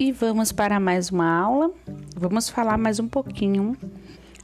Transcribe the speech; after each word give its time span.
e 0.00 0.10
vamos 0.10 0.50
para 0.50 0.80
mais 0.80 1.10
uma 1.10 1.30
aula. 1.30 1.70
Vamos 2.16 2.48
falar 2.48 2.78
mais 2.78 2.98
um 2.98 3.06
pouquinho 3.06 3.76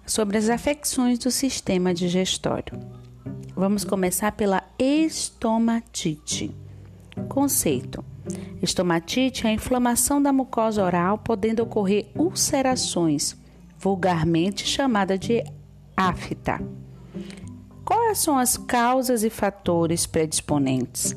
sobre 0.05 0.37
as 0.37 0.51
afecções 0.51 1.19
do 1.19 1.31
sistema 1.31 1.95
digestório. 1.95 2.79
Vamos 3.57 3.83
começar 3.83 4.33
pela 4.33 4.63
estomatite. 4.79 6.55
Conceito: 7.27 8.05
Estomatite 8.61 9.47
é 9.47 9.51
a 9.51 9.55
inflamação 9.55 10.23
da 10.23 10.31
mucosa 10.31 10.85
oral, 10.85 11.17
podendo 11.17 11.63
ocorrer 11.63 12.11
ulcerações, 12.15 13.35
vulgarmente 13.79 14.67
chamada 14.67 15.17
de 15.17 15.43
afta. 15.97 16.61
Quais 17.83 18.19
são 18.19 18.37
as 18.37 18.59
causas 18.59 19.25
e 19.25 19.31
fatores 19.31 20.05
predisponentes? 20.05 21.17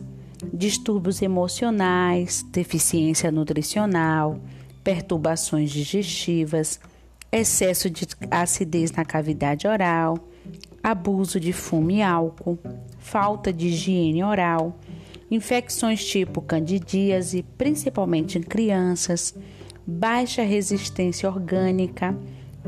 Distúrbios 0.54 1.22
emocionais, 1.22 2.46
deficiência 2.52 3.32
nutricional, 3.32 4.40
perturbações 4.84 5.70
digestivas, 5.70 6.80
excesso 7.32 7.90
de 7.90 8.08
acidez 8.32 8.92
na 8.92 9.06
cavidade 9.06 9.68
oral, 9.68 10.18
abuso 10.82 11.40
de 11.40 11.54
fumo 11.54 11.92
e 11.92 12.02
álcool, 12.02 12.58
falta 12.98 13.52
de 13.52 13.68
higiene 13.68 14.24
oral, 14.24 14.78
infecções 15.30 16.04
tipo 16.04 16.42
candidíase, 16.42 17.44
principalmente 17.58 18.38
em 18.38 18.42
crianças, 18.42 19.36
baixa 19.86 20.44
resistência 20.44 21.30
orgânica, 21.30 22.18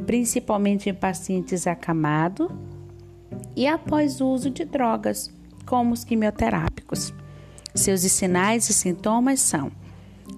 principalmente 0.06 0.90
em 0.90 0.94
pacientes 0.94 1.66
acamados 1.66 2.50
e 3.56 3.68
após 3.68 4.22
o 4.22 4.28
uso 4.28 4.50
de 4.50 4.66
drogas, 4.66 5.32
como 5.66 5.94
os 5.94 6.04
quimioterápicos. 6.04 7.14
Seus 7.74 8.02
sinais 8.02 8.70
e 8.70 8.74
sintomas 8.74 9.40
são 9.40 9.72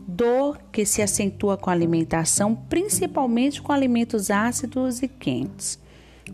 dor 0.08 0.60
que 0.72 0.86
se 0.86 1.02
acentua 1.02 1.58
com 1.58 1.70
a 1.70 1.74
alimentação, 1.74 2.56
principalmente 2.56 3.62
com 3.62 3.72
alimentos 3.72 4.30
ácidos 4.30 5.02
e 5.02 5.08
quentes, 5.08 5.80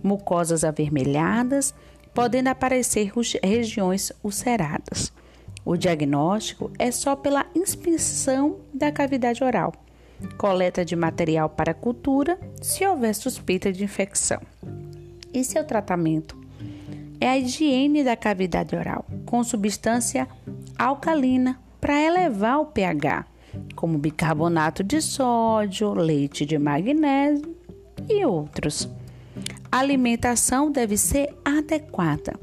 mucosas 0.04 0.64
avermelhadas, 0.64 1.74
podendo 2.14 2.48
aparecer 2.48 3.12
regiões 3.44 4.12
ulceradas. 4.24 5.14
O 5.64 5.78
diagnóstico 5.78 6.72
é 6.80 6.92
só 6.92 7.16
pela 7.16 7.46
inspeção 7.56 8.58
da 8.74 8.92
cavidade 8.92 9.44
oral, 9.44 9.74
coleta 10.38 10.84
de 10.84 10.96
material 10.96 11.50
para 11.50 11.74
cultura, 11.74 12.40
se 12.62 12.86
houver 12.86 13.14
suspeita 13.14 13.72
de 13.72 13.84
infecção. 13.84 14.42
E 15.34 15.44
seu 15.44 15.64
tratamento 15.64 16.38
é 17.22 17.30
a 17.30 17.38
higiene 17.38 18.04
da 18.04 18.16
cavidade 18.16 18.76
oral, 18.76 19.06
com 19.26 19.44
substância 19.44 20.28
alcalina 20.80 21.60
para 21.82 22.02
elevar 22.02 22.60
o 22.60 22.66
pH, 22.66 23.26
como 23.76 23.98
bicarbonato 23.98 24.84
de 24.84 25.02
sódio, 25.02 25.94
leite 25.94 26.46
de 26.46 26.58
magnésio 26.58 27.56
e 28.10 28.26
outros. 28.26 28.90
A 29.72 29.80
alimentação 29.80 30.72
deve 30.72 30.98
ser 30.98 31.36
adequada. 31.44 32.40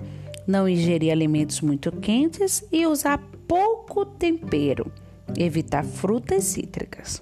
Não 0.46 0.68
ingerir 0.68 1.10
alimentos 1.10 1.60
muito 1.60 1.90
quentes 1.90 2.62
e 2.70 2.86
usar 2.86 3.18
pouco 3.48 4.04
tempero. 4.04 4.92
Evitar 5.36 5.84
frutas 5.84 6.44
cítricas. 6.44 7.20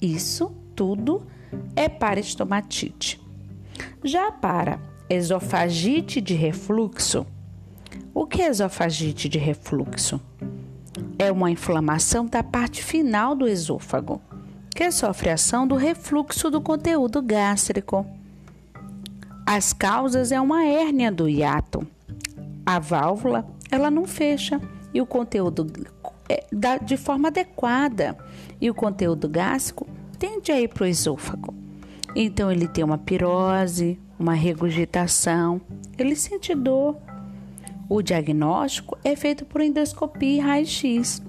Isso 0.00 0.52
tudo 0.76 1.26
é 1.74 1.88
para 1.88 2.20
estomatite. 2.20 3.20
Já 4.04 4.30
para 4.30 4.78
esofagite 5.08 6.20
de 6.20 6.34
refluxo, 6.34 7.26
o 8.14 8.26
que 8.26 8.42
é 8.42 8.48
esofagite 8.48 9.28
de 9.28 9.38
refluxo? 9.38 10.20
É 11.18 11.32
uma 11.32 11.50
inflamação 11.50 12.26
da 12.26 12.42
parte 12.42 12.82
final 12.82 13.34
do 13.34 13.48
esôfago, 13.48 14.20
que 14.74 14.90
sofre 14.90 15.30
ação 15.30 15.66
do 15.66 15.76
refluxo 15.76 16.50
do 16.50 16.60
conteúdo 16.60 17.22
gástrico. 17.22 18.06
As 19.46 19.72
causas 19.72 20.30
é 20.30 20.40
uma 20.40 20.64
hérnia 20.64 21.10
do 21.10 21.28
hiato. 21.28 21.86
A 22.66 22.78
válvula, 22.78 23.46
ela 23.70 23.90
não 23.90 24.06
fecha 24.06 24.60
e 24.92 25.00
o 25.00 25.06
conteúdo 25.06 25.66
é, 26.28 26.44
de 26.82 26.96
forma 26.96 27.28
adequada 27.28 28.16
e 28.60 28.70
o 28.70 28.74
conteúdo 28.74 29.28
gástrico 29.28 29.86
tende 30.18 30.52
a 30.52 30.60
ir 30.60 30.68
para 30.68 30.84
o 30.84 30.86
esôfago. 30.86 31.54
Então 32.14 32.52
ele 32.52 32.68
tem 32.68 32.84
uma 32.84 32.98
pirose, 32.98 33.98
uma 34.18 34.34
regurgitação, 34.34 35.60
ele 35.98 36.14
sente 36.14 36.54
dor, 36.54 36.96
o 37.94 38.00
diagnóstico 38.00 38.96
é 39.04 39.14
feito 39.14 39.44
por 39.44 39.60
endoscopia 39.60 40.36
e 40.36 40.40
raio-x. 40.40 41.22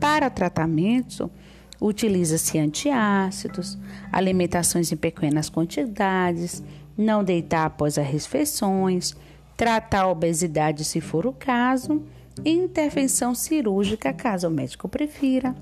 Para 0.00 0.30
tratamento, 0.30 1.30
utiliza-se 1.78 2.58
antiácidos, 2.58 3.78
alimentações 4.10 4.90
em 4.90 4.96
pequenas 4.96 5.50
quantidades, 5.50 6.62
não 6.96 7.22
deitar 7.22 7.66
após 7.66 7.98
as 7.98 8.06
refeições, 8.06 9.14
tratar 9.54 10.04
a 10.04 10.08
obesidade 10.08 10.82
se 10.82 10.98
for 10.98 11.26
o 11.26 11.32
caso 11.32 12.02
e 12.42 12.50
intervenção 12.50 13.34
cirúrgica 13.34 14.14
caso 14.14 14.48
o 14.48 14.50
médico 14.50 14.88
prefira. 14.88 15.54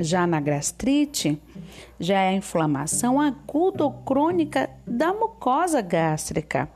Já 0.00 0.26
na 0.26 0.40
gastrite, 0.40 1.38
já 2.00 2.18
é 2.20 2.30
a 2.30 2.34
inflamação 2.34 3.20
aguda 3.20 3.84
ou 3.84 3.92
crônica 3.92 4.70
da 4.86 5.12
mucosa 5.12 5.82
gástrica 5.82 6.68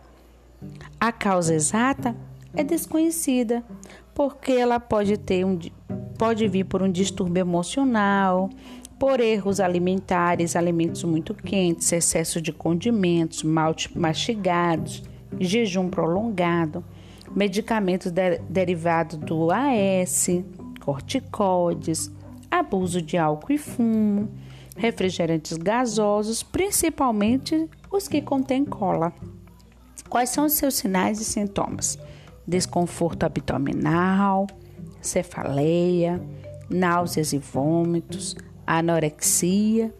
a 1.00 1.10
causa 1.10 1.54
exata 1.54 2.16
é 2.54 2.62
desconhecida, 2.62 3.64
porque 4.14 4.52
ela 4.52 4.78
pode 4.78 5.16
ter 5.16 5.44
um 5.44 5.58
pode 6.18 6.46
vir 6.46 6.64
por 6.64 6.82
um 6.82 6.90
distúrbio 6.90 7.40
emocional, 7.40 8.48
por 8.96 9.18
erros 9.18 9.58
alimentares, 9.58 10.54
alimentos 10.54 11.02
muito 11.02 11.34
quentes, 11.34 11.90
excesso 11.90 12.40
de 12.40 12.52
condimentos, 12.52 13.42
mal 13.42 13.74
mastigados, 13.96 15.02
jejum 15.40 15.88
prolongado, 15.88 16.84
medicamentos 17.34 18.12
de, 18.12 18.38
derivados 18.48 19.18
do 19.18 19.48
AS, 19.50 20.28
corticoides, 20.80 22.12
abuso 22.48 23.02
de 23.02 23.16
álcool 23.16 23.52
e 23.52 23.58
fumo, 23.58 24.28
refrigerantes 24.76 25.56
gasosos, 25.56 26.44
principalmente 26.44 27.68
os 27.90 28.06
que 28.06 28.22
contêm 28.22 28.64
cola. 28.64 29.12
Quais 30.12 30.28
são 30.28 30.44
os 30.44 30.52
seus 30.52 30.74
sinais 30.74 31.22
e 31.22 31.24
sintomas? 31.24 31.98
Desconforto 32.46 33.24
abdominal, 33.24 34.46
cefaleia, 35.00 36.22
náuseas 36.68 37.32
e 37.32 37.38
vômitos, 37.38 38.36
anorexia, 38.66 39.90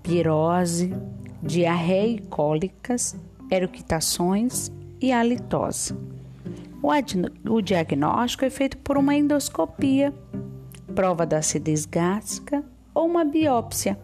pirose, 0.00 0.94
diarreia 1.42 2.06
e 2.06 2.20
cólicas, 2.20 3.16
eructações 3.50 4.70
e 5.00 5.10
halitose. 5.10 5.92
O, 6.80 7.52
o 7.52 7.60
diagnóstico 7.60 8.44
é 8.44 8.50
feito 8.50 8.78
por 8.78 8.96
uma 8.96 9.16
endoscopia, 9.16 10.14
prova 10.94 11.26
da 11.26 11.38
acidez 11.38 11.84
gástrica 11.84 12.64
ou 12.94 13.06
uma 13.06 13.24
biópsia, 13.24 13.98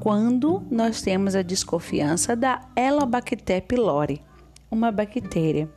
quando 0.00 0.62
nós 0.70 1.02
temos 1.02 1.36
a 1.36 1.42
desconfiança 1.42 2.34
da 2.34 2.62
Elobacter 2.74 3.60
pylori 3.66 4.31
uma 4.72 4.90
bactéria 4.90 5.68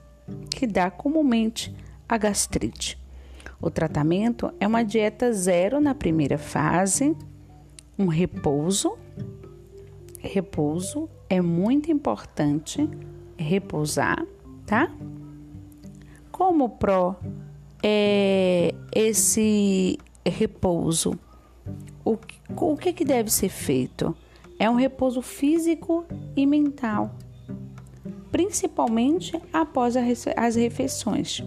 que 0.49 0.65
dá 0.65 0.89
comumente 0.89 1.75
a 2.07 2.17
gastrite. 2.17 2.97
O 3.61 3.69
tratamento 3.69 4.53
é 4.57 4.65
uma 4.65 4.83
dieta 4.83 5.33
zero 5.33 5.81
na 5.81 5.93
primeira 5.93 6.37
fase, 6.37 7.15
um 7.99 8.07
repouso. 8.07 8.97
Repouso 10.19 11.09
é 11.29 11.41
muito 11.41 11.91
importante 11.91 12.89
repousar, 13.37 14.25
tá? 14.65 14.89
Como 16.31 16.69
pro 16.69 17.15
é 17.83 18.73
esse 18.93 19.99
repouso? 20.25 21.19
O, 22.03 22.17
o 22.55 22.77
que, 22.77 22.93
que 22.93 23.03
deve 23.03 23.29
ser 23.29 23.49
feito? 23.49 24.15
É 24.57 24.69
um 24.69 24.75
repouso 24.75 25.21
físico 25.21 26.05
e 26.35 26.45
mental 26.45 27.13
principalmente 28.35 29.31
após 29.53 29.95
as 29.95 30.55
refeições. 30.57 31.41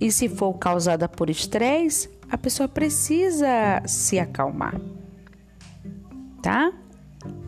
E 0.00 0.12
se 0.12 0.28
for 0.28 0.54
causada 0.54 1.08
por 1.08 1.28
estresse, 1.28 2.08
a 2.30 2.38
pessoa 2.38 2.68
precisa 2.68 3.82
se 3.84 4.16
acalmar, 4.20 4.80
tá? 6.40 6.72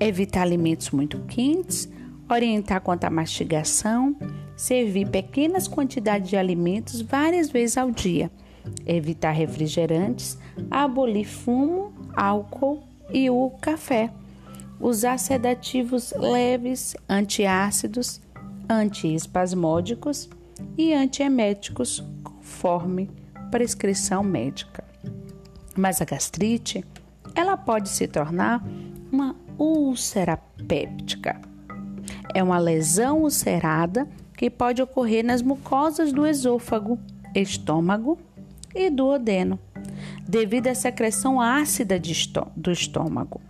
Evitar 0.01 0.43
alimentos 0.43 0.91
muito 0.91 1.21
quentes, 1.29 1.89
orientar 2.29 2.81
quanto 2.81 3.05
à 3.05 3.11
mastigação, 3.11 4.17
servir 4.57 5.11
pequenas 5.11 5.69
quantidades 5.69 6.29
de 6.29 6.37
alimentos 6.37 7.01
várias 7.01 7.49
vezes 7.49 7.77
ao 7.77 7.93
dia, 7.93 8.33
evitar 8.85 9.31
refrigerantes, 9.31 10.37
abolir 10.69 11.25
fumo, 11.25 11.93
álcool 12.17 12.83
e 13.13 13.31
o 13.31 13.49
café, 13.61 14.11
usar 14.81 15.21
sedativos 15.21 16.13
leves, 16.19 16.97
antiácidos, 17.09 18.26
antiespasmódicos 18.69 20.29
e 20.77 20.93
antieméticos, 20.93 22.05
conforme 22.23 23.11
prescrição 23.51 24.23
médica. 24.23 24.85
Mas 25.77 26.01
a 26.01 26.05
gastrite, 26.05 26.85
ela 27.35 27.57
pode 27.57 27.89
se 27.89 28.09
tornar 28.09 28.65
uma 29.13 29.37
úlcera 29.59 30.37
péptica. 30.67 31.41
É 32.35 32.43
uma 32.43 32.59
lesão 32.59 33.23
ulcerada 33.23 34.09
que 34.37 34.51
pode 34.51 34.83
ocorrer 34.83 35.25
nas 35.25 35.43
mucosas 35.43 36.13
do 36.13 36.27
esôfago, 36.27 36.99
estômago 37.35 38.19
e 38.75 38.91
duodeno, 38.91 39.59
devido 40.29 40.69
à 40.69 40.75
secreção 40.75 41.41
ácida 41.41 42.01
do 42.55 42.71
estômago. 42.71 43.41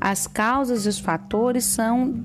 As 0.00 0.26
causas 0.26 0.86
e 0.86 0.88
os 0.88 0.98
fatores 0.98 1.64
são 1.64 2.24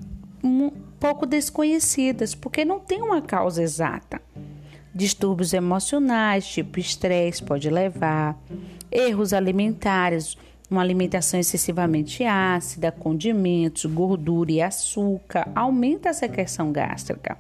pouco 1.00 1.26
desconhecidas, 1.26 2.34
porque 2.34 2.66
não 2.66 2.80
tem 2.80 3.02
uma 3.02 3.22
causa 3.22 3.62
exata. 3.62 4.22
Distúrbios 4.94 5.54
emocionais, 5.54 6.48
tipo 6.48 6.80
estresse, 6.80 7.44
pode 7.44 7.70
levar, 7.70 8.38
erros 8.92 9.34
alimentares, 9.34 10.38
uma 10.70 10.82
alimentação 10.82 11.40
excessivamente 11.40 12.24
ácida, 12.24 12.92
condimentos, 12.92 13.86
gordura 13.86 14.52
e 14.52 14.62
açúcar 14.62 15.48
aumenta 15.54 16.10
a 16.10 16.14
secreção 16.14 16.72
gástrica. 16.72 17.38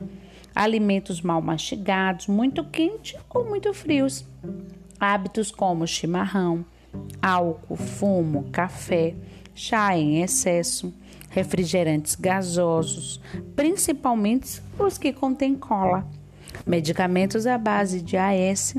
Alimentos 0.53 1.21
mal 1.21 1.41
mastigados, 1.41 2.27
muito 2.27 2.63
quentes 2.63 3.15
ou 3.33 3.45
muito 3.45 3.73
frios. 3.73 4.25
Hábitos 4.99 5.51
como 5.51 5.87
chimarrão, 5.87 6.65
álcool, 7.21 7.75
fumo, 7.75 8.49
café, 8.51 9.15
chá 9.53 9.97
em 9.97 10.21
excesso, 10.21 10.93
refrigerantes 11.35 12.15
gasosos, 12.15 13.19
principalmente 13.57 14.61
os 14.79 14.97
que 14.97 15.11
contêm 15.11 15.53
cola, 15.53 16.07
medicamentos 16.65 17.45
à 17.45 17.57
base 17.57 18.01
de 18.01 18.15
AS 18.15 18.73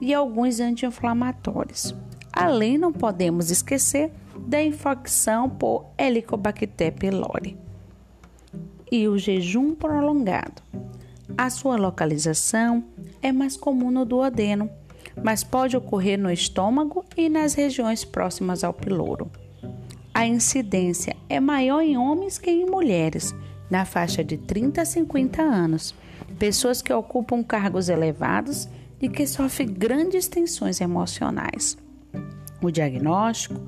e 0.00 0.14
alguns 0.14 0.58
anti-inflamatórios. 0.58 1.94
Além, 2.32 2.78
não 2.78 2.94
podemos 2.94 3.50
esquecer 3.50 4.10
da 4.38 4.62
infecção 4.62 5.50
por 5.50 5.84
Helicobacter 5.98 6.94
pylori 6.94 7.58
e 8.90 9.06
o 9.06 9.18
jejum 9.18 9.74
prolongado. 9.74 10.62
A 11.36 11.50
sua 11.50 11.76
localização 11.76 12.84
é 13.20 13.30
mais 13.30 13.54
comum 13.54 13.90
no 13.90 14.06
duodeno, 14.06 14.70
mas 15.22 15.44
pode 15.44 15.76
ocorrer 15.76 16.18
no 16.18 16.30
estômago 16.30 17.04
e 17.14 17.28
nas 17.28 17.52
regiões 17.52 18.02
próximas 18.02 18.64
ao 18.64 18.72
piloro. 18.72 19.30
A 20.18 20.26
incidência 20.26 21.14
é 21.28 21.38
maior 21.38 21.80
em 21.80 21.96
homens 21.96 22.38
que 22.38 22.50
em 22.50 22.66
mulheres, 22.66 23.32
na 23.70 23.84
faixa 23.84 24.24
de 24.24 24.36
30 24.36 24.82
a 24.82 24.84
50 24.84 25.40
anos, 25.40 25.94
pessoas 26.40 26.82
que 26.82 26.92
ocupam 26.92 27.40
cargos 27.40 27.88
elevados 27.88 28.68
e 29.00 29.08
que 29.08 29.24
sofrem 29.28 29.68
grandes 29.68 30.26
tensões 30.26 30.80
emocionais. 30.80 31.78
O 32.60 32.68
diagnóstico 32.68 33.60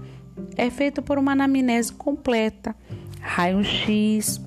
é 0.56 0.68
feito 0.70 1.00
por 1.00 1.18
uma 1.18 1.30
anamnese 1.30 1.92
completa, 1.92 2.74
raio-x, 3.20 4.40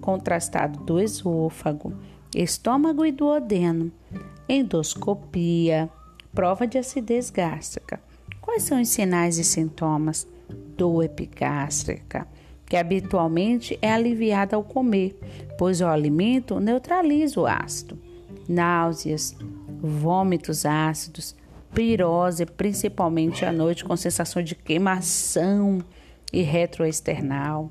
contrastado 0.00 0.80
do 0.80 0.98
esôfago, 0.98 1.94
estômago 2.34 3.06
e 3.06 3.12
duodeno, 3.12 3.92
endoscopia, 4.48 5.88
prova 6.34 6.66
de 6.66 6.78
acidez 6.78 7.30
gástrica. 7.30 8.00
Quais 8.40 8.64
são 8.64 8.82
os 8.82 8.88
sinais 8.88 9.38
e 9.38 9.44
sintomas? 9.44 10.26
Dor 10.76 11.04
epigástrica, 11.04 12.26
que 12.66 12.76
habitualmente 12.76 13.78
é 13.80 13.92
aliviada 13.92 14.56
ao 14.56 14.62
comer, 14.62 15.18
pois 15.56 15.80
o 15.80 15.86
alimento 15.86 16.58
neutraliza 16.60 17.40
o 17.40 17.46
ácido. 17.46 17.98
Náuseas, 18.48 19.36
vômitos 19.80 20.66
ácidos, 20.66 21.34
pirose, 21.74 22.46
principalmente 22.46 23.44
à 23.44 23.52
noite, 23.52 23.84
com 23.84 23.96
sensação 23.96 24.42
de 24.42 24.54
queimação 24.54 25.78
e 26.32 26.42
retroesternal, 26.42 27.70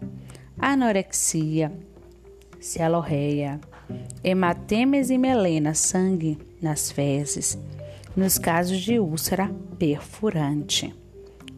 anorexia, 0.58 1.72
cialorreia, 2.60 3.60
hematemes 4.24 5.10
e 5.10 5.18
melena, 5.18 5.74
sangue 5.74 6.38
nas 6.62 6.92
fezes, 6.92 7.58
nos 8.16 8.38
casos 8.38 8.80
de 8.80 9.00
úlcera 9.00 9.52
perfurante. 9.78 10.96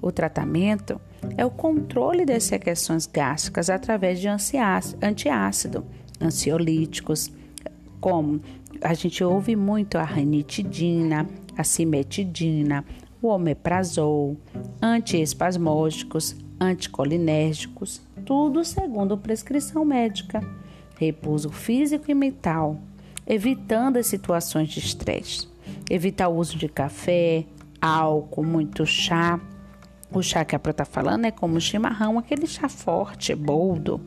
O 0.01 0.11
tratamento 0.11 0.99
é 1.35 1.45
o 1.45 1.49
controle 1.49 2.25
das 2.25 2.43
secreções 2.43 3.05
gástricas 3.05 3.69
através 3.69 4.19
de 4.19 4.27
antiácido, 4.27 5.85
ansiolíticos, 6.21 7.31
como 7.99 8.41
a 8.81 8.93
gente 8.93 9.23
ouve 9.23 9.55
muito 9.55 9.97
a 9.97 10.03
ranitidina, 10.03 11.27
a 11.57 11.63
cimetidina, 11.63 12.85
o 13.21 13.27
omeprazol, 13.27 14.37
antiespasmódicos, 14.81 16.35
anticolinérgicos, 16.59 18.01
tudo 18.25 18.63
segundo 18.63 19.17
prescrição 19.17 19.85
médica. 19.85 20.41
Repouso 20.99 21.49
físico 21.51 22.09
e 22.09 22.13
mental, 22.13 22.79
evitando 23.25 23.97
as 23.97 24.07
situações 24.07 24.69
de 24.69 24.79
estresse. 24.79 25.47
Evitar 25.89 26.27
o 26.27 26.37
uso 26.37 26.57
de 26.57 26.67
café, 26.67 27.45
álcool, 27.81 28.43
muito 28.43 28.85
chá. 28.85 29.39
O 30.11 30.21
chá 30.21 30.45
que 30.45 30.55
a 30.55 30.59
Pro 30.59 30.71
está 30.71 30.85
falando 30.85 31.25
é 31.25 31.31
como 31.31 31.59
chimarrão, 31.59 32.17
aquele 32.17 32.47
chá 32.47 32.69
forte, 32.69 33.35
boldo 33.35 34.01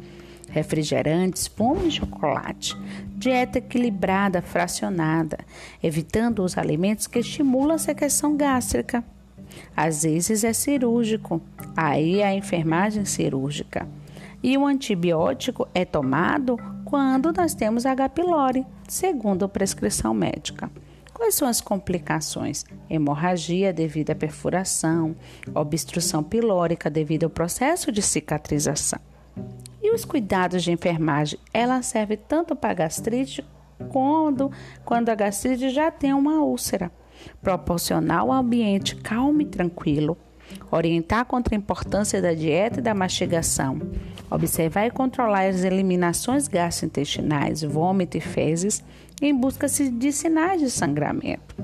refrigerantes, 0.51 1.49
pão 1.49 1.87
e 1.87 1.91
chocolate, 1.91 2.77
dieta 3.17 3.59
equilibrada, 3.59 4.43
fracionada, 4.43 5.39
evitando 5.83 6.43
os 6.43 6.59
alimentos 6.59 7.07
que 7.07 7.21
estimulam 7.21 7.77
a 7.77 7.79
secreção 7.79 8.37
gástrica. 8.37 9.03
Às 9.77 10.03
vezes 10.03 10.45
é 10.45 10.53
cirúrgico, 10.53 11.41
aí 11.77 12.21
é 12.21 12.27
a 12.27 12.35
enfermagem 12.35 13.05
cirúrgica. 13.05 13.89
E 14.43 14.57
o 14.57 14.67
antibiótico 14.67 15.69
é 15.75 15.85
tomado 15.85 16.57
quando 16.85 17.33
nós 17.33 17.55
temos 17.55 17.85
H. 17.87 18.09
pylori, 18.11 18.67
segundo 18.89 19.45
a 19.45 19.49
prescrição 19.49 20.15
médica. 20.15 20.71
Quais 21.21 21.35
são 21.35 21.47
as 21.47 21.61
complicações? 21.61 22.65
Hemorragia 22.89 23.75
devido 23.75 24.09
à 24.09 24.15
perfuração, 24.15 25.15
obstrução 25.55 26.23
pilórica 26.23 26.89
devido 26.89 27.25
ao 27.25 27.31
processo 27.31 27.93
de 27.93 28.01
cicatrização. 28.01 28.99
E 29.83 29.95
os 29.95 30.07
cuidados 30.07 30.63
de 30.63 30.73
enfermagem, 30.73 31.39
ela 31.53 31.83
serve 31.83 32.17
tanto 32.17 32.57
para 32.57 32.73
gastrite 32.73 33.45
quando, 33.91 34.51
quando 34.83 35.11
a 35.11 35.15
gastrite 35.15 35.69
já 35.69 35.91
tem 35.91 36.15
uma 36.15 36.43
úlcera. 36.43 36.91
Proporcionar 37.43 38.25
um 38.25 38.33
ambiente 38.33 38.97
calmo 38.97 39.43
e 39.43 39.45
tranquilo. 39.45 40.17
Orientar 40.71 41.27
contra 41.27 41.55
a 41.55 41.59
importância 41.59 42.23
da 42.23 42.33
dieta 42.33 42.81
e 42.81 42.83
da 42.83 42.95
mastigação. 42.95 43.79
Observar 44.31 44.87
e 44.87 44.91
controlar 44.91 45.49
as 45.49 45.65
eliminações 45.65 46.49
gastrointestinais, 46.49 47.63
vômito 47.63 48.17
e 48.17 48.21
fezes 48.21 48.83
em 49.21 49.35
busca 49.35 49.67
de 49.69 50.13
sinais 50.13 50.61
de 50.61 50.71
sangramento. 50.71 51.55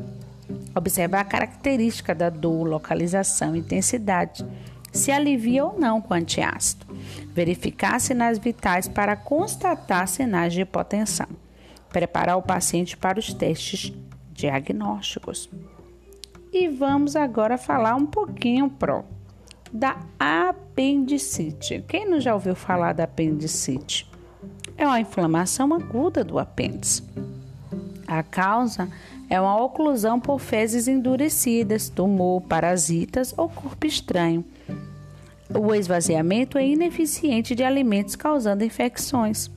Observar 0.74 1.20
a 1.20 1.24
característica 1.24 2.14
da 2.14 2.28
dor, 2.28 2.64
localização, 2.68 3.56
intensidade, 3.56 4.46
se 4.92 5.10
alivia 5.10 5.64
ou 5.64 5.78
não 5.78 6.00
com 6.00 6.14
antiácido 6.14 6.86
verificar 7.36 8.00
sinais 8.00 8.38
vitais 8.38 8.88
para 8.88 9.14
constatar 9.14 10.08
sinais 10.08 10.54
de 10.54 10.62
hipotensão, 10.62 11.28
preparar 11.90 12.38
o 12.38 12.42
paciente 12.42 12.96
para 12.96 13.18
os 13.18 13.34
testes 13.34 13.92
diagnósticos. 14.32 15.50
E 16.50 16.66
vamos 16.68 17.14
agora 17.14 17.58
falar 17.58 17.94
um 17.94 18.06
pouquinho 18.06 18.70
pro 18.70 19.04
da 19.70 19.98
apendicite. 20.18 21.84
Quem 21.86 22.08
não 22.08 22.18
já 22.18 22.32
ouviu 22.32 22.54
falar 22.54 22.94
da 22.94 23.04
apendicite? 23.04 24.10
É 24.78 24.86
uma 24.86 25.00
inflamação 25.00 25.74
aguda 25.74 26.24
do 26.24 26.38
apêndice. 26.38 27.02
A 28.06 28.22
causa 28.22 28.88
é 29.28 29.40
uma 29.40 29.60
oclusão 29.60 30.20
por 30.20 30.38
fezes 30.38 30.86
endurecidas, 30.86 31.88
tumor, 31.88 32.42
parasitas 32.42 33.34
ou 33.36 33.48
corpo 33.48 33.86
estranho 33.86 34.44
o 35.54 35.74
esvaziamento 35.74 36.58
é 36.58 36.66
ineficiente 36.66 37.54
de 37.54 37.62
alimentos 37.62 38.16
causando 38.16 38.64
infecções. 38.64 39.50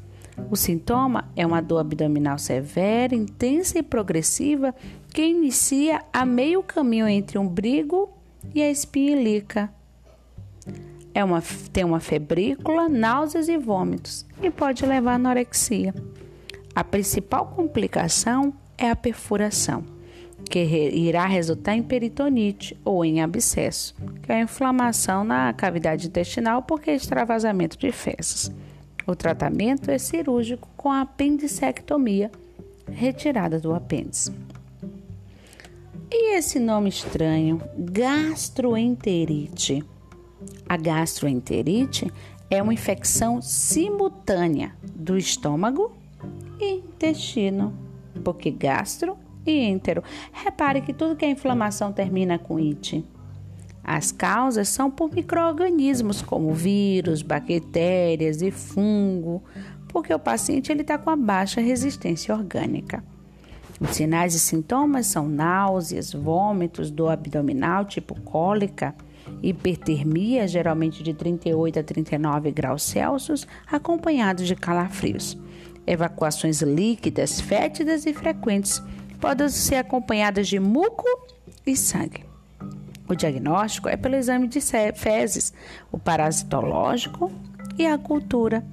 O 0.49 0.55
sintoma 0.55 1.29
é 1.35 1.45
uma 1.45 1.61
dor 1.61 1.79
abdominal 1.79 2.37
severa, 2.37 3.13
intensa 3.13 3.79
e 3.79 3.83
progressiva 3.83 4.73
que 5.13 5.21
inicia 5.21 6.01
a 6.13 6.25
meio 6.25 6.63
caminho 6.63 7.07
entre 7.07 7.37
o 7.37 7.41
umbigo 7.41 8.09
e 8.53 8.61
a 8.61 8.69
espinha 8.69 9.19
ilíaca. 9.19 9.69
É 11.13 11.23
uma, 11.23 11.43
tem 11.73 11.83
uma 11.83 11.99
febrícula, 11.99 12.87
náuseas 12.87 13.49
e 13.49 13.57
vômitos 13.57 14.25
e 14.41 14.49
pode 14.49 14.85
levar 14.85 15.13
à 15.13 15.15
anorexia. 15.15 15.93
A 16.75 16.83
principal 16.83 17.47
complicação 17.47 18.53
é 18.77 18.89
a 18.89 18.95
perfuração 18.95 19.83
que 20.49 20.59
irá 20.59 21.27
resultar 21.27 21.75
em 21.75 21.83
peritonite 21.83 22.75
ou 22.83 23.05
em 23.05 23.21
abscesso, 23.21 23.93
que 24.23 24.31
é 24.31 24.35
a 24.35 24.41
inflamação 24.41 25.23
na 25.23 25.53
cavidade 25.53 26.07
intestinal 26.07 26.63
porque 26.63 26.89
é 26.89 26.95
extravasamento 26.95 27.77
de 27.77 27.91
fezes. 27.91 28.51
O 29.05 29.15
tratamento 29.15 29.91
é 29.91 29.97
cirúrgico 29.97 30.67
com 30.75 30.91
apendicectomia, 30.91 32.31
retirada 32.91 33.59
do 33.59 33.73
apêndice. 33.73 34.33
E 36.11 36.35
esse 36.35 36.59
nome 36.59 36.89
estranho, 36.89 37.61
gastroenterite? 37.77 39.83
A 40.67 40.77
gastroenterite 40.77 42.11
é 42.49 42.63
uma 42.63 42.73
infecção 42.73 43.41
simultânea 43.41 44.73
do 44.95 45.17
estômago 45.17 45.98
intestino, 46.59 47.73
porque 48.23 48.51
gastro 48.51 49.17
e 49.45 49.65
entero. 49.65 50.03
Repare 50.31 50.81
que 50.81 50.93
tudo 50.93 51.15
que 51.15 51.25
é 51.25 51.29
inflamação 51.29 51.91
termina 51.91 52.37
com 52.37 52.57
it. 52.57 53.03
As 53.83 54.11
causas 54.11 54.69
são 54.69 54.91
por 54.91 55.11
micro-organismos 55.11 56.21
como 56.21 56.53
vírus, 56.53 57.21
bactérias 57.21 58.41
e 58.41 58.51
fungo, 58.51 59.43
porque 59.87 60.13
o 60.13 60.19
paciente 60.19 60.71
está 60.71 60.97
com 60.97 61.09
a 61.09 61.15
baixa 61.15 61.59
resistência 61.59 62.35
orgânica. 62.35 63.03
Os 63.81 63.95
sinais 63.95 64.35
e 64.35 64.39
sintomas 64.39 65.07
são 65.07 65.27
náuseas, 65.27 66.13
vômitos, 66.13 66.91
dor 66.91 67.11
abdominal 67.11 67.85
tipo 67.85 68.19
cólica, 68.21 68.93
hipertermia, 69.41 70.47
geralmente 70.47 71.01
de 71.01 71.13
38 71.13 71.79
a 71.79 71.83
39 71.83 72.51
graus 72.51 72.83
Celsius, 72.83 73.47
acompanhados 73.71 74.45
de 74.45 74.55
calafrios. 74.55 75.37
Evacuações 75.85 76.61
líquidas, 76.61 77.41
fétidas 77.41 78.05
e 78.05 78.13
frequentes 78.13 78.81
podem 79.19 79.49
ser 79.49 79.75
acompanhadas 79.75 80.47
de 80.47 80.59
muco 80.59 81.05
e 81.65 81.75
sangue. 81.75 82.25
O 83.07 83.15
diagnóstico 83.15 83.89
é 83.89 83.97
pelo 83.97 84.15
exame 84.15 84.47
de 84.47 84.61
fezes, 84.93 85.51
o 85.91 85.97
parasitológico 85.97 87.31
e 87.77 87.85
a 87.85 87.97
cultura, 87.97 88.63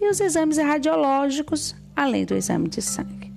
e 0.00 0.08
os 0.08 0.20
exames 0.20 0.56
radiológicos, 0.56 1.74
além 1.94 2.24
do 2.24 2.34
exame 2.34 2.68
de 2.68 2.80
sangue. 2.80 3.30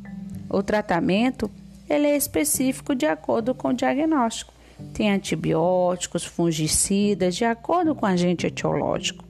O 0.49 0.63
tratamento 0.63 1.51
ele 1.89 2.07
é 2.07 2.15
específico 2.15 2.95
de 2.95 3.05
acordo 3.05 3.53
com 3.53 3.69
o 3.69 3.73
diagnóstico. 3.73 4.53
Tem 4.93 5.11
antibióticos, 5.11 6.25
fungicidas, 6.25 7.35
de 7.35 7.45
acordo 7.45 7.95
com 7.95 8.05
o 8.05 8.09
agente 8.09 8.47
etiológico, 8.47 9.23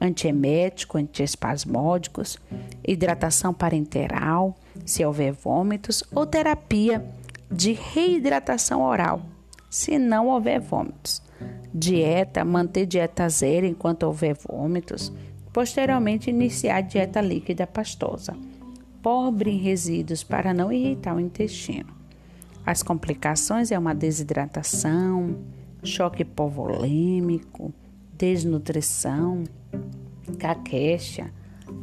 antiemético, 0.00 0.98
antiespasmódicos, 0.98 2.38
hidratação 2.86 3.52
parenteral, 3.52 4.56
se 4.84 5.04
houver 5.04 5.32
vômitos, 5.32 6.02
ou 6.14 6.26
terapia 6.26 7.04
de 7.50 7.72
reidratação 7.72 8.82
oral, 8.82 9.22
se 9.70 9.98
não 9.98 10.28
houver 10.28 10.60
vômitos. 10.60 11.22
Dieta, 11.72 12.44
manter 12.44 12.86
dieta 12.86 13.28
zero 13.28 13.66
enquanto 13.66 14.04
houver 14.04 14.34
vômitos. 14.34 15.12
Posteriormente, 15.52 16.30
iniciar 16.30 16.80
dieta 16.82 17.20
líquida 17.20 17.66
pastosa 17.66 18.34
pobre 19.02 19.50
em 19.50 19.58
resíduos 19.58 20.22
para 20.22 20.52
não 20.52 20.72
irritar 20.72 21.14
o 21.14 21.20
intestino. 21.20 21.88
As 22.64 22.82
complicações 22.82 23.72
é 23.72 23.78
uma 23.78 23.94
desidratação, 23.94 25.36
choque 25.82 26.22
hipovolêmico, 26.22 27.72
desnutrição, 28.12 29.44
caquécia, 30.36 31.32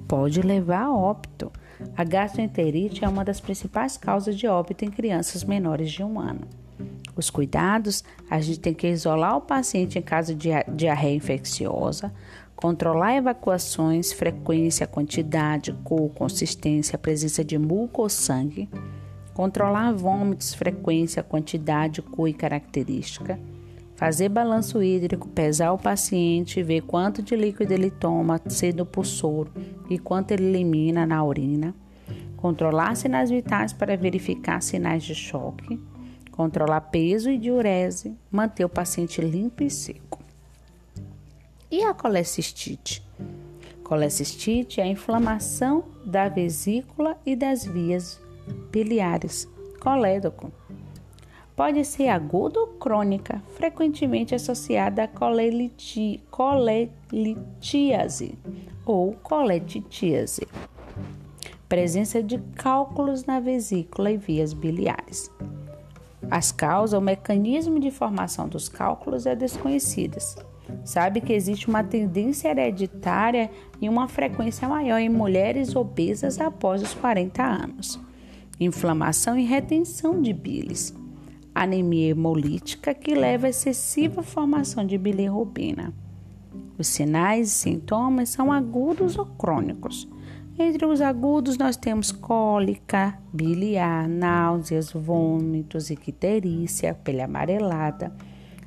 pode 0.07 0.41
levar 0.41 0.83
a 0.83 0.93
óbito. 0.93 1.51
A 1.95 2.03
gastroenterite 2.03 3.03
é 3.03 3.09
uma 3.09 3.25
das 3.25 3.39
principais 3.39 3.97
causas 3.97 4.37
de 4.37 4.47
óbito 4.47 4.85
em 4.85 4.89
crianças 4.89 5.43
menores 5.43 5.91
de 5.91 6.03
um 6.03 6.19
ano. 6.19 6.47
Os 7.15 7.29
cuidados, 7.29 8.03
a 8.29 8.41
gente 8.41 8.59
tem 8.59 8.73
que 8.73 8.87
isolar 8.87 9.37
o 9.37 9.41
paciente 9.41 9.97
em 9.97 10.01
caso 10.01 10.35
de 10.35 10.49
diarreia 10.75 11.15
infecciosa, 11.15 12.11
Controlar 12.55 13.17
evacuações, 13.17 14.13
frequência, 14.13 14.87
quantidade, 14.87 15.73
cor, 15.83 16.09
consistência, 16.11 16.97
presença 16.97 17.43
de 17.43 17.57
muco 17.57 18.01
ou 18.01 18.09
sangue. 18.09 18.69
Controlar 19.33 19.91
vômitos, 19.91 20.53
frequência, 20.53 21.21
quantidade, 21.21 22.01
cor 22.01 22.29
e 22.29 22.33
característica. 22.33 23.37
Fazer 23.95 24.27
balanço 24.27 24.83
hídrico, 24.83 25.29
pesar 25.29 25.71
o 25.71 25.77
paciente, 25.77 26.61
ver 26.61 26.81
quanto 26.81 27.21
de 27.21 27.35
líquido 27.35 27.73
ele 27.73 27.89
toma, 27.89 28.41
sendo 28.47 28.85
por 28.85 29.05
soro 29.05 29.49
e 29.89 29.97
quanto 29.97 30.31
ele 30.31 30.43
elimina 30.43 31.05
na 31.05 31.23
urina. 31.23 31.73
Controlar 32.35 32.95
sinais 32.95 33.29
vitais 33.29 33.71
para 33.71 33.95
verificar 33.95 34.61
sinais 34.61 35.03
de 35.03 35.15
choque. 35.15 35.79
Controlar 36.29 36.81
peso 36.81 37.29
e 37.29 37.37
diurese. 37.37 38.15
Manter 38.29 38.65
o 38.65 38.69
paciente 38.69 39.21
limpo 39.21 39.63
e 39.63 39.69
seco. 39.69 40.21
E 41.71 41.81
a 41.81 41.93
colecistite? 41.93 43.01
Colecistite 43.83 44.81
é 44.81 44.83
a 44.83 44.87
inflamação 44.87 45.85
da 46.05 46.27
vesícula 46.27 47.17
e 47.25 47.35
das 47.35 47.65
vias 47.65 48.21
biliares. 48.71 49.47
Colédoco. 49.79 50.51
Pode 51.55 51.85
ser 51.85 52.09
aguda 52.09 52.59
ou 52.59 52.67
crônica, 52.67 53.41
frequentemente 53.55 54.35
associada 54.35 55.03
a 55.03 55.07
coleliti, 55.07 56.21
colelitíase 56.29 58.37
ou 58.85 59.13
coletitíase. 59.23 60.45
Presença 61.69 62.21
de 62.21 62.39
cálculos 62.55 63.23
na 63.23 63.39
vesícula 63.39 64.11
e 64.11 64.17
vias 64.17 64.51
biliares. 64.51 65.31
As 66.29 66.51
causas, 66.51 66.99
o 66.99 67.01
mecanismo 67.01 67.79
de 67.79 67.89
formação 67.89 68.49
dos 68.49 68.67
cálculos 68.67 69.25
é 69.25 69.33
desconhecidas. 69.33 70.35
Sabe 70.83 71.21
que 71.21 71.31
existe 71.31 71.69
uma 71.69 71.85
tendência 71.85 72.49
hereditária 72.49 73.49
e 73.79 73.87
uma 73.87 74.09
frequência 74.09 74.67
maior 74.67 74.99
em 74.99 75.07
mulheres 75.07 75.73
obesas 75.73 76.41
após 76.41 76.81
os 76.81 76.93
40 76.93 77.41
anos. 77.41 77.97
Inflamação 78.59 79.37
e 79.37 79.45
retenção 79.45 80.21
de 80.21 80.33
bilis. 80.33 80.93
Anemia 81.55 82.09
hemolítica 82.09 82.93
que 82.93 83.15
leva 83.15 83.47
a 83.47 83.49
excessiva 83.49 84.21
formação 84.21 84.85
de 84.85 84.97
bilirrubina. 84.97 85.93
Os 86.77 86.87
sinais 86.87 87.47
e 87.47 87.51
sintomas 87.51 88.29
são 88.29 88.51
agudos 88.51 89.17
ou 89.17 89.25
crônicos. 89.25 90.07
Entre 90.59 90.85
os 90.85 91.01
agudos, 91.01 91.57
nós 91.57 91.77
temos 91.77 92.11
cólica, 92.11 93.17
biliar, 93.33 94.07
náuseas, 94.07 94.91
vômitos, 94.91 95.89
icterícia, 95.89 96.93
pele 96.93 97.21
amarelada 97.21 98.11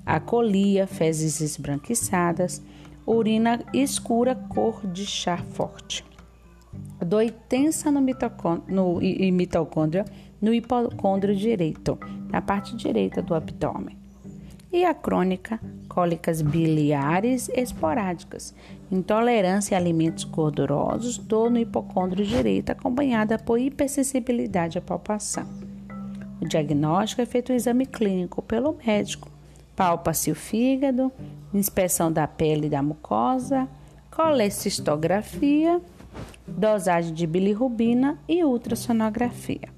acolia, 0.09 0.87
fezes 0.87 1.43
esbranquiçadas, 1.43 2.63
urina 3.07 3.63
escura, 3.75 4.35
cor 4.35 4.87
de 4.87 5.05
chá 5.05 5.37
forte. 5.37 6.03
Dor 7.05 7.23
intensa 7.23 7.91
no, 7.91 8.01
mitocôndrio, 8.01 8.75
no 8.75 9.01
mitocôndria, 9.33 10.07
no 10.41 10.53
hipocôndrio 10.53 11.35
direito, 11.35 11.99
na 12.31 12.41
parte 12.41 12.77
direita 12.77 13.23
do 13.23 13.35
abdômen. 13.35 13.97
E 14.73 14.85
a 14.85 14.93
crônica, 14.93 15.59
cólicas 15.89 16.43
biliares 16.43 17.49
esporádicas, 17.55 18.55
intolerância 18.93 19.77
a 19.77 19.81
alimentos 19.81 20.25
gordurosos, 20.25 21.17
dor 21.17 21.51
no 21.51 21.59
hipocôndrio 21.59 22.25
direito, 22.25 22.71
acompanhada 22.71 23.39
por 23.39 23.59
hipersensibilidade 23.59 24.79
à 24.79 24.81
palpação. 24.81 25.47
O 26.41 26.47
diagnóstico 26.47 27.23
é 27.23 27.27
feito 27.27 27.53
um 27.53 27.57
exame 27.57 27.87
clínico 27.87 28.43
pelo 28.43 28.77
médico, 28.87 29.31
Palpa-se 29.79 30.29
o 30.29 30.35
fígado, 30.35 31.13
inspeção 31.55 32.11
da 32.11 32.27
pele 32.27 32.67
e 32.67 32.69
da 32.69 32.83
mucosa, 32.83 33.69
colecistografia, 34.11 35.81
dosagem 36.49 37.15
de 37.15 37.25
bilirrubina 37.29 38.19
e 38.29 38.43
ultrassonografia. 38.43 39.69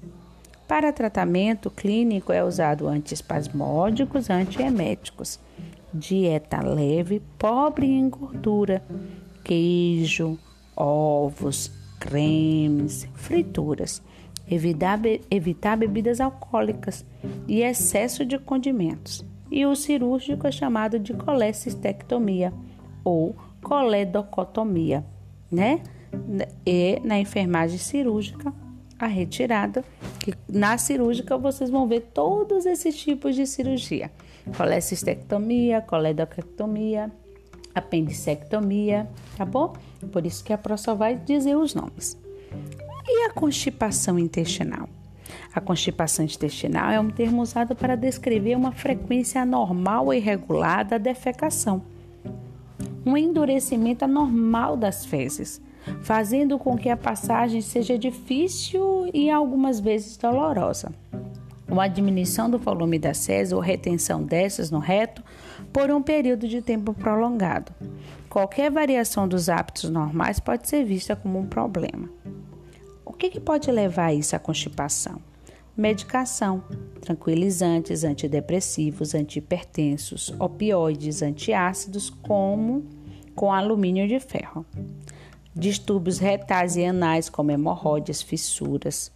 Para 0.71 0.93
tratamento 0.93 1.69
clínico 1.69 2.31
é 2.31 2.41
usado 2.41 2.87
antiespasmódicos, 2.87 4.29
antieméticos, 4.29 5.37
dieta 5.93 6.61
leve, 6.63 7.21
pobre 7.37 7.87
em 7.87 8.09
gordura, 8.09 8.81
queijo, 9.43 10.39
ovos, 10.73 11.69
cremes, 11.99 13.05
frituras, 13.15 14.01
evitar, 14.49 14.97
evitar 15.29 15.75
bebidas 15.75 16.21
alcoólicas 16.21 17.05
e 17.49 17.63
excesso 17.63 18.25
de 18.25 18.39
condimentos 18.39 19.25
e 19.51 19.65
o 19.65 19.75
cirúrgico 19.75 20.47
é 20.47 20.51
chamado 20.53 20.97
de 20.97 21.13
colecistectomia 21.13 22.53
ou 23.03 23.35
coledocotomia, 23.61 25.03
né? 25.51 25.81
E 26.65 26.97
na 27.03 27.19
enfermagem 27.19 27.77
cirúrgica, 27.77 28.53
a 29.05 29.07
retirada, 29.07 29.83
que 30.19 30.33
na 30.47 30.77
cirúrgica 30.77 31.37
vocês 31.37 31.69
vão 31.69 31.87
ver 31.87 32.01
todos 32.13 32.65
esses 32.65 32.97
tipos 32.97 33.35
de 33.35 33.45
cirurgia: 33.45 34.11
colecistectomia, 34.55 35.81
coledocectomia, 35.81 37.11
apendicectomia, 37.73 39.09
tá 39.37 39.45
bom? 39.45 39.73
Por 40.11 40.25
isso 40.25 40.43
que 40.43 40.53
a 40.53 40.57
pró 40.57 40.77
só 40.77 40.95
vai 40.95 41.15
dizer 41.15 41.55
os 41.55 41.73
nomes. 41.73 42.17
E 43.07 43.25
a 43.25 43.33
constipação 43.33 44.19
intestinal? 44.19 44.87
A 45.53 45.59
constipação 45.59 46.23
intestinal 46.23 46.91
é 46.91 46.99
um 46.99 47.09
termo 47.09 47.41
usado 47.41 47.75
para 47.75 47.95
descrever 47.95 48.55
uma 48.55 48.71
frequência 48.71 49.41
anormal 49.41 50.13
e 50.13 50.17
irregular 50.17 50.85
da 50.85 50.97
defecação, 50.97 51.81
um 53.05 53.17
endurecimento 53.17 54.05
anormal 54.05 54.77
das 54.77 55.05
fezes, 55.05 55.61
fazendo 56.01 56.57
com 56.59 56.77
que 56.77 56.89
a 56.89 56.97
passagem 56.97 57.61
seja 57.61 57.97
difícil 57.97 59.09
e 59.13 59.29
algumas 59.29 59.79
vezes 59.79 60.17
dolorosa. 60.17 60.91
uma 61.67 61.87
diminuição 61.87 62.49
do 62.49 62.59
volume 62.59 62.99
das 62.99 63.25
fezes 63.25 63.53
ou 63.53 63.61
retenção 63.61 64.21
dessas 64.23 64.69
no 64.69 64.79
reto 64.79 65.23
por 65.71 65.89
um 65.89 66.01
período 66.01 66.45
de 66.47 66.61
tempo 66.61 66.93
prolongado. 66.93 67.71
Qualquer 68.29 68.69
variação 68.69 69.27
dos 69.27 69.47
hábitos 69.47 69.89
normais 69.89 70.39
pode 70.39 70.67
ser 70.67 70.83
vista 70.83 71.15
como 71.15 71.39
um 71.39 71.45
problema. 71.45 72.09
O 73.05 73.13
que, 73.13 73.29
que 73.29 73.39
pode 73.39 73.71
levar 73.71 74.07
a 74.07 74.13
isso 74.13 74.35
à 74.35 74.39
constipação? 74.39 75.21
Medicação, 75.75 76.63
tranquilizantes, 76.99 78.03
antidepressivos, 78.03 79.15
antihipertensos, 79.15 80.33
opioides, 80.39 81.21
antiácidos, 81.21 82.09
como 82.09 82.83
com 83.33 83.51
alumínio 83.51 84.07
de 84.07 84.19
ferro. 84.19 84.65
Distúrbios 85.55 86.17
retais 86.17 86.75
e 86.77 86.85
anais, 86.85 87.29
como 87.29 87.51
hemorroides, 87.51 88.21
fissuras. 88.21 89.11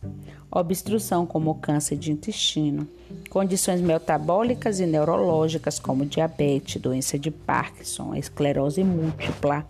Obstrução, 0.52 1.26
como 1.26 1.56
câncer 1.56 1.98
de 1.98 2.12
intestino. 2.12 2.88
Condições 3.30 3.82
metabólicas 3.82 4.80
e 4.80 4.86
neurológicas, 4.86 5.80
como 5.80 6.06
diabetes, 6.06 6.82
doença 6.82 7.18
de 7.18 7.32
Parkinson, 7.32 8.16
esclerose 8.16 8.84
múltipla. 8.84 9.66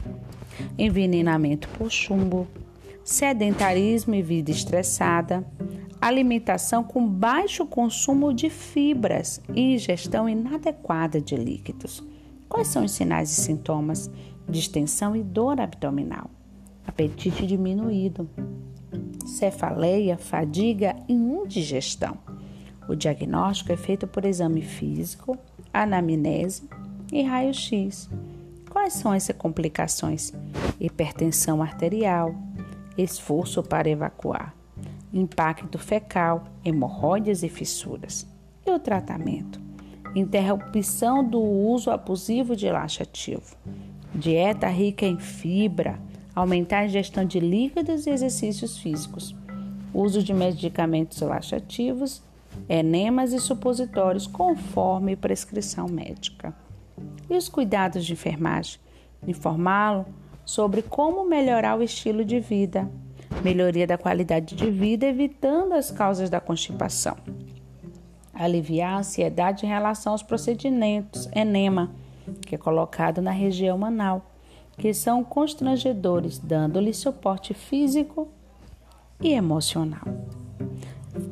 Envenenamento 0.78 1.68
por 1.70 1.92
chumbo. 1.92 2.48
Sedentarismo 3.04 4.16
e 4.16 4.22
vida 4.22 4.50
estressada 4.50 5.46
alimentação 6.08 6.84
com 6.84 7.08
baixo 7.08 7.66
consumo 7.66 8.32
de 8.32 8.48
fibras 8.48 9.42
e 9.56 9.74
ingestão 9.74 10.30
inadequada 10.30 11.20
de 11.20 11.36
líquidos. 11.36 12.04
Quais 12.48 12.68
são 12.68 12.86
os 12.86 12.92
sinais 12.92 13.32
e 13.32 13.42
sintomas? 13.42 14.10
Distensão 14.48 15.16
e 15.16 15.24
dor 15.24 15.60
abdominal, 15.60 16.30
apetite 16.88 17.46
diminuído, 17.46 18.30
cefaleia, 19.26 20.18
fadiga 20.18 20.96
e 21.08 21.14
indigestão. 21.14 22.18
O 22.88 22.96
diagnóstico 22.96 23.72
é 23.72 23.78
feito 23.78 24.08
por 24.08 24.26
exame 24.26 24.62
físico, 24.62 25.38
anamnese 25.74 26.70
e 27.12 27.24
raio-x. 27.24 28.10
Quais 28.70 28.94
são 28.94 29.14
essas 29.14 29.36
complicações? 29.36 30.34
Hipertensão 30.80 31.62
arterial, 31.62 32.36
esforço 32.98 33.64
para 33.64 33.90
evacuar, 33.90 34.54
impacto 35.14 35.80
fecal, 35.80 36.44
hemorroidas 36.64 37.42
e 37.42 37.50
fissuras. 37.50 38.28
E 38.66 38.72
o 38.72 38.80
tratamento? 38.80 39.62
Interrupção 40.16 41.24
do 41.28 41.42
uso 41.42 41.92
abusivo 41.92 42.56
de 42.56 42.70
laxativo. 42.70 43.56
Dieta 44.14 44.68
rica 44.68 45.06
em 45.06 45.20
fibra, 45.20 46.00
aumentar 46.36 46.80
a 46.80 46.86
ingestão 46.86 47.24
de 47.24 47.40
líquidos 47.40 48.06
e 48.06 48.10
exercícios 48.10 48.78
físicos. 48.78 49.34
Uso 49.94 50.22
de 50.22 50.34
medicamentos 50.34 51.22
laxativos, 51.22 52.22
enemas 52.68 53.32
e 53.32 53.40
supositórios 53.40 54.28
conforme 54.28 55.16
prescrição 55.16 55.88
médica. 55.88 56.54
E 57.30 57.38
os 57.38 57.48
cuidados 57.48 58.06
de 58.06 58.14
enfermagem? 58.14 58.80
Informá-lo 59.26 60.06
sobre 60.44 60.82
como 60.82 61.26
melhorar 61.26 61.78
o 61.78 61.84
estilo 61.84 62.24
de 62.24 62.40
vida, 62.40 62.90
melhoria 63.44 63.88
da 63.88 63.98
qualidade 63.98 64.56
de 64.56 64.70
vida, 64.70 65.06
evitando 65.06 65.74
as 65.74 65.90
causas 65.90 66.30
da 66.30 66.40
constipação. 66.40 67.18
Aliviar 68.34 68.94
a 68.94 68.98
ansiedade 69.00 69.66
em 69.66 69.70
relação 69.70 70.12
aos 70.12 70.22
procedimentos 70.22 71.28
enema, 71.34 71.92
que 72.42 72.56
é 72.56 72.58
colocado 72.58 73.22
na 73.22 73.32
região 73.32 73.84
anal, 73.84 74.35
que 74.78 74.94
são 74.94 75.24
constrangedores, 75.24 76.40
dando-lhe 76.40 76.94
suporte 76.94 77.54
físico 77.54 78.28
e 79.22 79.34
emocional. 79.34 80.06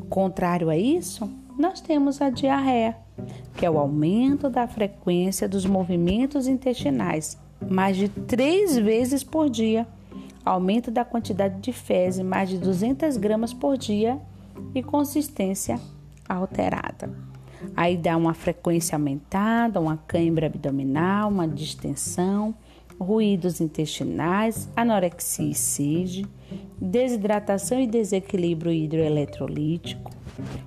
Contrário 0.10 0.70
a 0.70 0.78
isso, 0.78 1.30
nós 1.58 1.82
temos 1.82 2.22
a 2.22 2.30
diarreia, 2.30 2.98
que 3.56 3.66
é 3.66 3.70
o 3.70 3.78
aumento 3.78 4.50
da 4.50 4.68
frequência 4.68 5.48
dos 5.48 5.66
movimentos 5.66 6.48
intestinais, 6.48 7.38
mais 7.70 7.98
de 7.98 8.10
três 8.10 8.78
vezes 8.78 9.24
por 9.24 9.50
dia 9.50 9.88
aumento 10.46 10.92
da 10.92 11.06
quantidade 11.06 11.60
de 11.60 11.72
fezes, 11.72 12.24
mais 12.24 12.50
de 12.50 12.58
200 12.58 13.18
gramas 13.18 13.54
por 13.54 13.78
dia 13.78 14.20
e 14.76 14.84
consistência 14.84 15.80
alterada. 16.28 17.10
Aí 17.76 17.96
dá 17.96 18.18
uma 18.18 18.34
frequência 18.34 18.96
aumentada, 18.96 19.80
uma 19.80 19.98
cãibra 20.06 20.48
abdominal, 20.48 21.30
uma 21.30 21.48
distensão, 21.48 22.54
ruídos 23.00 23.60
intestinais, 23.60 24.70
anorexia 24.76 25.50
e 25.50 25.56
sede, 25.56 26.26
desidratação 26.80 27.80
e 27.80 27.88
desequilíbrio 27.88 28.72
hidroeletrolítico, 28.72 30.12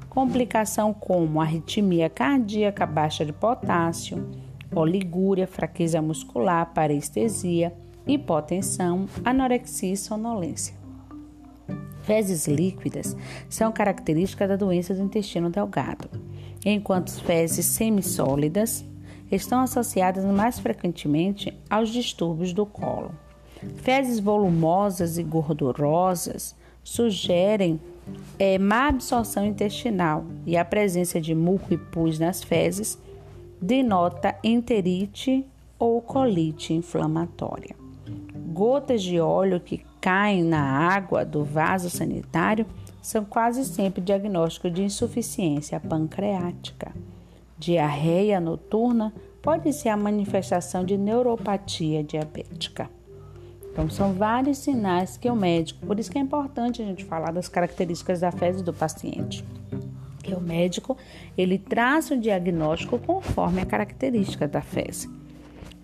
complicação 0.09 0.93
como 0.93 1.41
arritmia 1.41 2.09
cardíaca, 2.09 2.87
baixa 2.87 3.25
de 3.25 3.33
potássio, 3.33 4.29
oligúria, 4.75 5.47
fraqueza 5.47 6.01
muscular, 6.03 6.73
parestesia, 6.73 7.73
hipotensão, 8.07 9.07
anorexia 9.25 9.93
e 9.93 9.97
sonolência. 9.97 10.75
Fezes 12.03 12.47
líquidas 12.47 13.17
são 13.49 13.73
características 13.73 14.49
da 14.49 14.57
doença 14.57 14.95
do 14.95 15.03
intestino 15.03 15.51
delgado, 15.51 16.09
enquanto 16.65 17.13
fezes 17.23 17.67
semissólidas 17.67 18.85
estão 19.31 19.61
associadas 19.61 20.25
mais 20.25 20.59
frequentemente 20.59 21.53
aos 21.69 21.91
distúrbios 21.91 22.53
do 22.53 22.65
colo. 22.65 23.13
Fezes 23.77 24.21
volumosas 24.21 25.19
e 25.19 25.23
gordurosas 25.23 26.55
sugerem 26.85 27.81
é, 28.39 28.59
má 28.59 28.89
absorção 28.89 29.45
intestinal 29.45 30.25
e 30.47 30.57
a 30.57 30.65
presença 30.65 31.21
de 31.21 31.35
muco 31.35 31.73
e 31.73 31.77
pus 31.77 32.19
nas 32.19 32.45
fezes 32.45 32.99
denota 33.61 34.37
enterite 34.45 35.45
ou 35.79 36.01
colite 36.01 36.73
inflamatória 36.73 37.75
gotas 38.57 39.03
de 39.03 39.21
óleo 39.21 39.61
que 39.61 39.85
caem 40.01 40.43
na 40.43 40.63
água 40.63 41.27
do 41.27 41.45
vaso 41.45 41.91
sanitário 41.91 42.65
são 43.03 43.23
quase 43.23 43.67
sempre 43.67 44.01
diagnóstico 44.01 44.71
de 44.71 44.83
insuficiência 44.83 45.79
pancreática. 45.79 46.91
Diarreia 47.59 48.39
noturna 48.39 49.13
pode 49.41 49.73
ser 49.73 49.89
a 49.89 49.97
manifestação 49.97 50.85
de 50.85 50.97
neuropatia 50.97 52.05
diabética. 52.05 52.91
Então, 53.73 53.89
são 53.89 54.13
vários 54.13 54.59
sinais 54.59 55.17
que 55.17 55.31
o 55.31 55.37
médico, 55.37 55.87
por 55.87 55.99
isso 55.99 56.11
que 56.11 56.19
é 56.19 56.21
importante 56.21 56.83
a 56.83 56.85
gente 56.85 57.05
falar 57.05 57.31
das 57.31 57.49
características 57.49 58.21
da 58.21 58.33
fezes 58.33 58.63
do 58.63 58.73
paciente. 58.73 59.45
Que 60.23 60.35
o 60.35 60.41
médico, 60.41 60.97
ele 61.37 61.59
traça 61.59 62.15
o 62.15 62.21
diagnóstico 62.21 62.99
conforme 62.99 63.61
a 63.61 63.67
característica 63.67 64.49
da 64.49 64.61
fezes. 64.61 65.09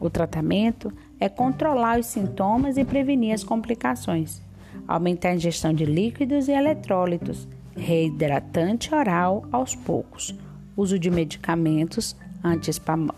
O 0.00 0.11
tratamento 0.11 0.92
é 1.20 1.28
controlar 1.28 2.00
os 2.00 2.06
sintomas 2.06 2.76
e 2.76 2.85
prevenir 2.85 3.35
as 3.35 3.44
complicações, 3.44 4.42
aumentar 4.88 5.28
a 5.28 5.35
ingestão 5.35 5.72
de 5.72 5.85
líquidos 5.85 6.48
e 6.48 6.52
eletrólitos, 6.52 7.46
reidratante 7.76 8.94
oral 8.94 9.44
aos 9.52 9.74
poucos, 9.74 10.35
uso 10.76 10.98
de 10.98 11.11
medicamentos 11.11 12.16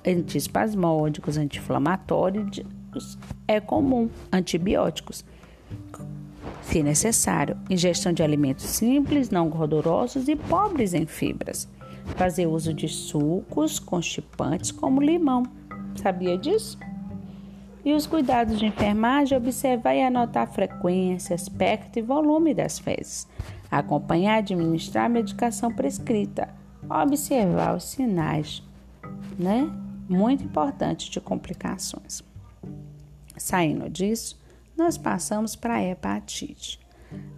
antiespasmódicos, 0.04 1.36
anti-inflamatórios 1.36 2.62
é 3.48 3.60
comum, 3.60 4.08
antibióticos, 4.32 5.24
se 6.62 6.82
necessário, 6.82 7.56
ingestão 7.68 8.12
de 8.12 8.22
alimentos 8.22 8.64
simples, 8.64 9.30
não 9.30 9.48
gordurosos 9.48 10.28
e 10.28 10.36
pobres 10.36 10.94
em 10.94 11.06
fibras. 11.06 11.68
Fazer 12.16 12.46
uso 12.46 12.72
de 12.72 12.88
sucos 12.88 13.78
constipantes 13.78 14.70
como 14.70 15.00
limão 15.00 15.44
Sabia 15.96 16.36
disso? 16.36 16.78
E 17.84 17.92
os 17.92 18.06
cuidados 18.06 18.58
de 18.58 18.66
enfermagem, 18.66 19.36
observar 19.36 19.94
e 19.94 20.02
anotar 20.02 20.44
a 20.44 20.46
frequência, 20.46 21.34
aspecto 21.34 21.98
e 21.98 22.02
volume 22.02 22.54
das 22.54 22.78
fezes. 22.78 23.28
Acompanhar 23.70 24.36
e 24.36 24.38
administrar 24.38 25.06
a 25.06 25.08
medicação 25.08 25.70
prescrita. 25.70 26.48
Observar 26.88 27.76
os 27.76 27.84
sinais, 27.84 28.62
né? 29.38 29.70
Muito 30.08 30.44
importante 30.44 31.10
de 31.10 31.20
complicações. 31.20 32.22
Saindo 33.36 33.88
disso, 33.88 34.38
nós 34.76 34.98
passamos 34.98 35.56
para 35.56 35.74
a 35.74 35.82
hepatite. 35.82 36.78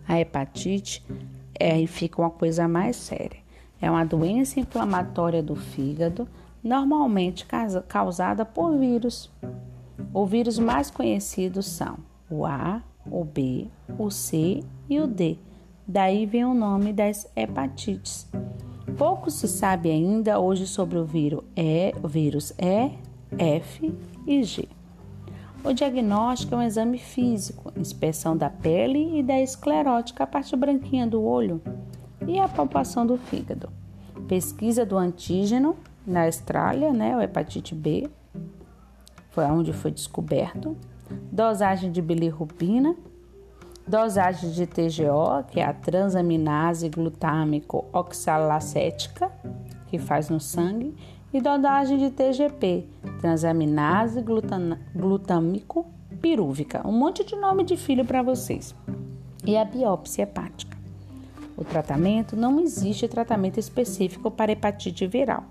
A 0.07 0.19
hepatite 0.19 1.05
é, 1.55 1.87
fica 1.87 2.21
uma 2.21 2.31
coisa 2.31 2.67
mais 2.67 2.97
séria. 2.97 3.39
É 3.81 3.91
uma 3.91 4.05
doença 4.05 4.59
inflamatória 4.59 5.43
do 5.43 5.55
fígado 5.55 6.29
normalmente 6.63 7.47
causada 7.89 8.45
por 8.45 8.77
vírus. 8.77 9.31
Os 10.13 10.31
vírus 10.31 10.59
mais 10.59 10.91
conhecidos 10.91 11.67
são 11.67 11.99
o 12.29 12.45
A, 12.45 12.83
o 13.09 13.25
B, 13.25 13.69
o 13.99 14.11
C 14.11 14.65
e 14.89 14.99
o 14.99 15.07
D. 15.07 15.39
Daí 15.87 16.27
vem 16.27 16.45
o 16.45 16.55
nome 16.55 16.93
das 16.93 17.31
hepatites. 17.37 18.29
Pouco 18.95 19.31
se 19.31 19.49
sabe 19.49 19.91
ainda 19.91 20.39
hoje 20.39 20.67
sobre 20.67 20.97
o 20.97 21.05
vírus 21.05 21.43
E, 21.57 21.93
vírus 22.07 22.53
E, 22.59 22.93
F 23.39 23.93
e 24.27 24.43
G. 24.43 24.69
O 25.65 25.73
diagnóstico 25.73 26.55
é 26.55 26.59
um 26.59 26.63
exame 26.63 26.97
físico, 26.97 27.73
inspeção 27.77 28.37
da 28.37 28.49
pele 28.49 29.19
e 29.19 29.23
da 29.23 29.41
esclerótica, 29.41 30.23
a 30.23 30.27
parte 30.27 30.55
branquinha 30.55 31.07
do 31.07 31.23
olho, 31.23 31.61
e 32.27 32.39
a 32.39 32.49
palpação 32.49 33.05
do 33.05 33.17
fígado. 33.17 33.69
pesquisa 34.29 34.87
do 34.87 34.97
antígeno 34.97 35.77
na 36.07 36.25
Austrália, 36.25 36.93
né, 36.93 37.17
o 37.17 37.21
hepatite 37.21 37.75
B, 37.75 38.09
foi 39.31 39.45
onde 39.45 39.73
foi 39.73 39.91
descoberto, 39.91 40.77
dosagem 41.31 41.91
de 41.93 42.01
bilirrubina, 42.01 42.97
dosagem 43.87 44.51
de 44.51 44.67
TGO, 44.67 45.45
que 45.49 45.61
é 45.61 45.65
a 45.65 45.73
transaminase 45.73 46.89
glutâmico 46.89 47.85
oxalacética, 47.93 49.31
que 49.87 49.99
faz 49.99 50.29
no 50.29 50.41
sangue, 50.41 50.95
e 51.33 51.41
dosagem 51.41 51.99
de 51.99 52.11
TGP, 52.11 52.87
transaminase 53.21 54.25
glutâmico 54.95 55.87
pirúvica. 56.21 56.87
Um 56.87 56.93
monte 56.93 57.25
de 57.25 57.37
nome 57.37 57.63
de 57.63 57.77
filho 57.77 58.05
para 58.05 58.23
vocês. 58.23 58.75
E 59.45 59.57
a 59.57 59.65
biópsia 59.65 60.23
hepática. 60.23 60.77
O 61.57 61.65
tratamento 61.65 62.37
não 62.37 62.61
existe 62.61 63.09
tratamento 63.09 63.59
específico 63.59 64.31
para 64.31 64.53
hepatite 64.53 65.07
viral. 65.07 65.45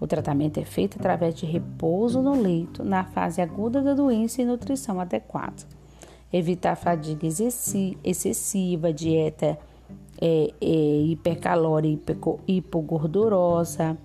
O 0.00 0.06
tratamento 0.06 0.58
é 0.58 0.64
feito 0.64 0.98
através 0.98 1.34
de 1.34 1.46
repouso 1.46 2.20
no 2.20 2.40
leito 2.40 2.84
na 2.84 3.04
fase 3.04 3.40
aguda 3.40 3.80
da 3.80 3.94
doença 3.94 4.42
e 4.42 4.44
nutrição 4.44 5.00
adequada. 5.00 5.73
Evitar 6.36 6.74
fadiga 6.74 7.28
excessiva, 8.02 8.92
dieta 8.92 9.56
é, 10.20 10.52
é, 10.60 11.02
hipercalórica, 11.02 12.16
hipogordurosa, 12.48 13.96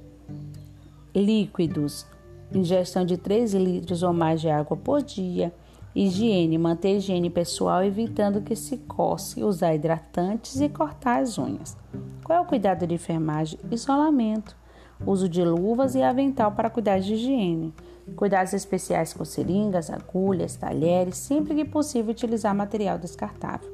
líquidos, 1.15 2.05
ingestão 2.53 3.03
de 3.03 3.17
3 3.17 3.55
litros 3.55 4.03
ou 4.03 4.13
mais 4.13 4.41
de 4.41 4.47
água 4.47 4.77
por 4.77 5.01
dia, 5.01 5.51
higiene, 5.95 6.55
manter 6.59 6.97
higiene 6.97 7.31
pessoal 7.31 7.83
evitando 7.83 8.41
que 8.41 8.55
se 8.55 8.77
coce, 8.77 9.43
usar 9.43 9.73
hidratantes 9.73 10.61
e 10.61 10.69
cortar 10.69 11.23
as 11.23 11.35
unhas. 11.39 11.75
Qual 12.23 12.37
é 12.37 12.41
o 12.43 12.45
cuidado 12.45 12.85
de 12.85 12.93
enfermagem? 12.93 13.59
Isolamento, 13.71 14.55
uso 15.03 15.27
de 15.27 15.43
luvas 15.43 15.95
e 15.95 16.03
avental 16.03 16.51
para 16.51 16.69
cuidar 16.69 16.99
de 16.99 17.15
higiene. 17.15 17.73
Cuidados 18.15 18.53
especiais 18.53 19.13
com 19.13 19.23
seringas, 19.23 19.89
agulhas, 19.89 20.55
talheres, 20.55 21.17
sempre 21.17 21.55
que 21.55 21.65
possível 21.65 22.11
utilizar 22.11 22.53
material 22.53 22.97
descartável. 22.97 23.69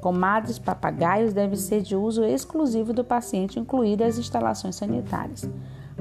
Comadres, 0.00 0.58
papagaios 0.58 1.34
devem 1.34 1.56
ser 1.56 1.82
de 1.82 1.94
uso 1.94 2.24
exclusivo 2.24 2.92
do 2.92 3.04
paciente, 3.04 3.60
incluídas 3.60 4.14
as 4.14 4.18
instalações 4.18 4.76
sanitárias. 4.76 5.48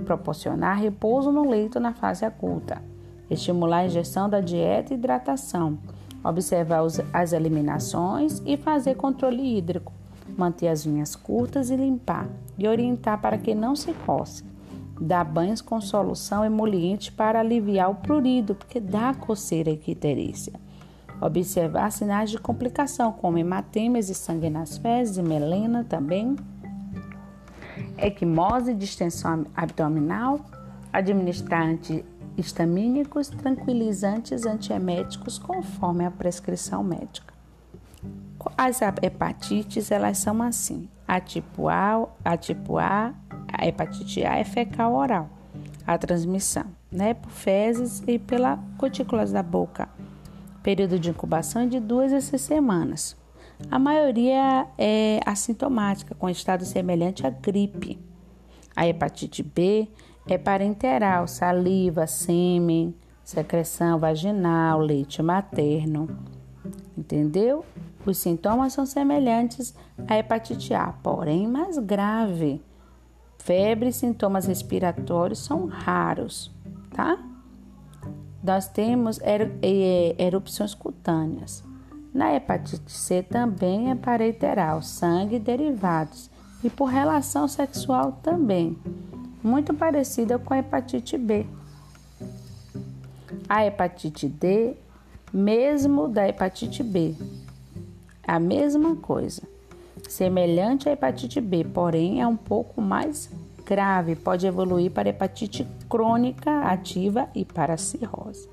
Proporcionar 0.06 0.80
repouso 0.80 1.32
no 1.32 1.50
leito 1.50 1.80
na 1.80 1.94
fase 1.94 2.24
aguda, 2.24 2.82
estimular 3.30 3.80
a 3.80 3.86
ingestão 3.86 4.30
da 4.30 4.40
dieta 4.40 4.94
e 4.94 4.98
hidratação, 4.98 5.78
observar 6.24 6.82
as 7.12 7.34
eliminações 7.34 8.42
e 8.46 8.56
fazer 8.56 8.96
controle 8.96 9.58
hídrico, 9.58 9.92
manter 10.38 10.70
as 10.70 10.86
unhas 10.86 11.16
curtas 11.16 11.70
e 11.70 11.76
limpar, 11.76 12.30
e 12.58 12.68
orientar 12.68 13.20
para 13.20 13.38
que 13.38 13.54
não 13.54 13.76
se 13.76 13.94
coce. 14.06 14.44
Dar 15.00 15.24
banhos 15.24 15.62
com 15.62 15.80
solução 15.80 16.44
emoliente 16.44 17.12
para 17.12 17.40
aliviar 17.40 17.90
o 17.90 17.96
prurido, 17.96 18.54
porque 18.54 18.80
dá 18.80 19.14
coceira 19.14 19.70
e 19.70 19.78
quiterícia. 19.78 20.54
Observar 21.22 21.92
sinais 21.92 22.30
de 22.30 22.38
complicação, 22.38 23.12
como 23.12 23.38
hematemas 23.38 24.10
e 24.10 24.16
sangue 24.16 24.50
nas 24.50 24.78
fezes 24.78 25.18
e 25.18 25.22
melena 25.22 25.84
também 25.84 26.36
equimose, 27.98 28.74
distensão 28.74 29.46
abdominal, 29.56 30.40
administrar 30.92 31.64
antihistamínicos, 31.64 33.30
tranquilizantes, 33.30 34.46
antieméticos, 34.46 35.38
conforme 35.38 36.06
a 36.06 36.12
prescrição 36.12 36.84
médica. 36.84 37.34
As 38.58 38.82
hepatites, 38.82 39.92
elas 39.92 40.18
são 40.18 40.42
assim. 40.42 40.90
A 41.08 41.20
tipo 41.20 41.68
A, 41.68 42.08
a 42.24 42.38
tipo 42.38 42.78
A, 42.78 43.14
a 43.52 43.68
hepatite 43.68 44.24
A 44.24 44.38
é 44.38 44.44
fecal 44.44 44.94
oral. 44.94 45.30
A 45.86 45.98
transmissão, 45.98 46.66
né, 46.92 47.14
por 47.14 47.32
fezes 47.32 48.04
e 48.08 48.20
pela 48.20 48.60
cutículas 48.78 49.32
da 49.32 49.42
boca. 49.42 49.90
Período 50.62 51.00
de 51.00 51.10
incubação 51.10 51.64
é 51.64 51.66
de 51.66 51.80
duas 51.80 52.14
a 52.14 52.22
seis 52.22 52.42
semanas. 52.42 53.18
A 53.70 53.78
maioria 53.78 54.68
é 54.78 55.20
assintomática, 55.26 56.16
com 56.16 56.30
estado 56.30 56.64
semelhante 56.64 57.26
à 57.26 57.30
gripe. 57.30 58.00
A 58.76 58.88
hepatite 58.88 59.44
B 59.44 59.88
é 60.28 60.38
parenteral, 60.38 61.28
saliva, 61.28 62.08
sêmen, 62.08 62.96
secreção 63.24 64.00
vaginal, 64.00 64.80
leite 64.80 65.22
materno. 65.22 66.08
Entendeu? 66.98 67.66
Os 68.06 68.18
sintomas 68.18 68.74
são 68.74 68.86
semelhantes 68.86 69.76
à 70.08 70.18
hepatite 70.18 70.74
A, 70.74 70.94
porém 71.04 71.48
mais 71.48 71.78
grave. 71.78 72.62
Febre 73.40 73.90
e 73.90 73.94
sintomas 73.94 74.46
respiratórios 74.46 75.40
são 75.40 75.66
raros, 75.66 76.52
tá? 76.92 77.18
Nós 78.44 78.68
temos 78.68 79.20
erupções 80.18 80.76
cutâneas. 80.76 81.64
Na 82.14 82.34
hepatite 82.34 82.92
C 82.92 83.24
também 83.24 83.90
é 83.90 83.96
parenteral, 83.96 84.82
sangue 84.82 85.38
e 85.38 85.40
derivados, 85.40 86.30
e 86.64 86.70
por 86.70 86.86
relação 86.86 87.48
sexual 87.48 88.20
também, 88.24 88.78
muito 89.42 89.74
parecida 89.74 90.38
com 90.38 90.54
a 90.54 90.60
hepatite 90.60 91.18
B. 91.18 91.46
A 93.48 93.66
hepatite 93.66 94.28
D, 94.28 94.76
mesmo 95.34 96.08
da 96.08 96.28
hepatite 96.28 96.84
B, 96.84 97.16
a 98.28 98.40
mesma 98.40 98.96
coisa, 98.96 99.42
semelhante 100.12 100.90
à 100.90 100.92
hepatite 100.92 101.40
B, 101.40 101.64
porém 101.64 102.22
é 102.22 102.28
um 102.28 102.36
pouco 102.36 102.82
mais 102.82 103.30
grave, 103.66 104.16
pode 104.16 104.48
evoluir 104.48 104.92
para 104.92 105.10
hepatite 105.10 105.68
crônica 105.88 106.62
ativa 106.62 107.28
e 107.36 107.46
para 107.46 107.78
cirrose. 107.78 108.50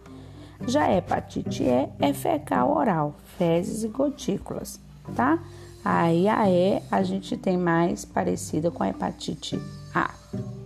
Já 0.66 0.84
a 0.84 0.96
hepatite 0.96 1.64
E 1.64 1.88
é 2.00 2.12
fecal 2.12 2.74
oral, 2.74 3.16
fezes 3.38 3.84
e 3.84 3.88
gotículas, 3.88 4.80
tá? 5.14 5.38
Aí 5.84 6.28
a 6.28 6.50
E 6.50 6.82
a 6.90 7.02
gente 7.02 7.36
tem 7.36 7.56
mais 7.56 8.04
parecida 8.04 8.70
com 8.70 8.82
a 8.82 8.88
hepatite 8.88 9.60
A, 9.94 10.10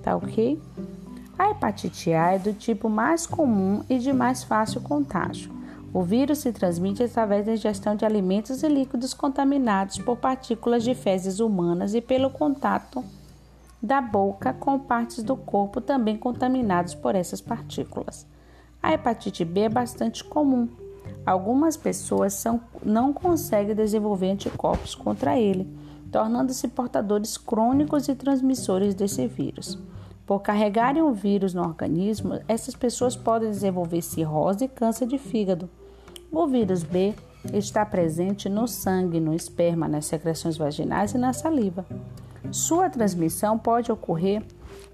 tá 0.03 0.16
ok? 0.16 0.61
A 1.38 1.50
hepatite 1.50 2.12
A 2.12 2.33
é 2.33 2.38
do 2.38 2.53
tipo 2.53 2.88
mais 2.88 3.26
comum 3.26 3.85
e 3.88 3.98
de 3.98 4.12
mais 4.12 4.44
fácil 4.44 4.81
contágio. 4.81 5.60
O 5.92 6.03
vírus 6.03 6.38
se 6.38 6.53
transmite 6.53 7.03
através 7.03 7.46
da 7.46 7.53
ingestão 7.53 7.96
de 7.96 8.05
alimentos 8.05 8.62
e 8.62 8.68
líquidos 8.68 9.12
contaminados 9.12 9.98
por 9.98 10.16
partículas 10.16 10.85
de 10.85 10.94
fezes 10.94 11.40
humanas 11.40 11.94
e 11.94 12.00
pelo 12.00 12.31
contato 12.31 13.05
da 13.83 14.00
boca 14.00 14.53
com 14.53 14.79
partes 14.79 15.22
do 15.24 15.37
corpo 15.37 15.81
também 15.81 16.16
contaminados 16.16 16.94
por 16.94 17.16
essas 17.16 17.40
partículas. 17.40 18.24
A 18.81 18.92
hepatite 18.92 19.44
B 19.44 19.62
é 19.62 19.68
bastante 19.68 20.22
comum. 20.22 20.68
Algumas 21.26 21.76
pessoas 21.76 22.35
são, 22.35 22.61
não 22.85 23.12
conseguem 23.12 23.74
desenvolver 23.74 24.31
anticorpos 24.31 24.94
contra 24.94 25.38
ele, 25.38 25.68
tornando-se 26.12 26.68
portadores 26.68 27.37
crônicos 27.37 28.07
e 28.07 28.14
transmissores 28.14 28.94
desse 28.94 29.26
vírus. 29.26 29.76
Por 30.24 30.40
carregarem 30.40 31.03
o 31.03 31.12
vírus 31.12 31.53
no 31.53 31.62
organismo, 31.62 32.38
essas 32.46 32.76
pessoas 32.76 33.16
podem 33.16 33.50
desenvolver 33.50 34.03
cirrose 34.03 34.66
e 34.66 34.68
câncer 34.68 35.07
de 35.07 35.18
fígado. 35.18 35.68
O 36.33 36.47
vírus 36.47 36.85
B 36.85 37.12
está 37.53 37.85
presente 37.85 38.49
no 38.49 38.69
sangue, 38.69 39.19
no 39.19 39.35
esperma, 39.35 39.88
nas 39.88 40.07
secreções 40.07 40.57
vaginais 40.57 41.12
e 41.12 41.19
na 41.19 41.33
saliva. 41.33 41.85
Sua 42.53 42.88
transmissão 42.88 43.59
pode 43.59 43.90
ocorrer 43.90 44.43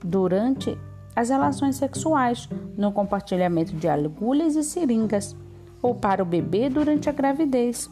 durante 0.02 0.78
as 1.14 1.28
relações 1.28 1.76
sexuais, 1.76 2.48
no 2.76 2.90
compartilhamento 2.90 3.74
de 3.74 3.86
agulhas 3.86 4.56
e 4.56 4.62
seringas, 4.62 5.36
ou 5.82 5.94
para 5.94 6.22
o 6.22 6.26
bebê 6.26 6.70
durante 6.70 7.08
a 7.08 7.12
gravidez 7.12 7.90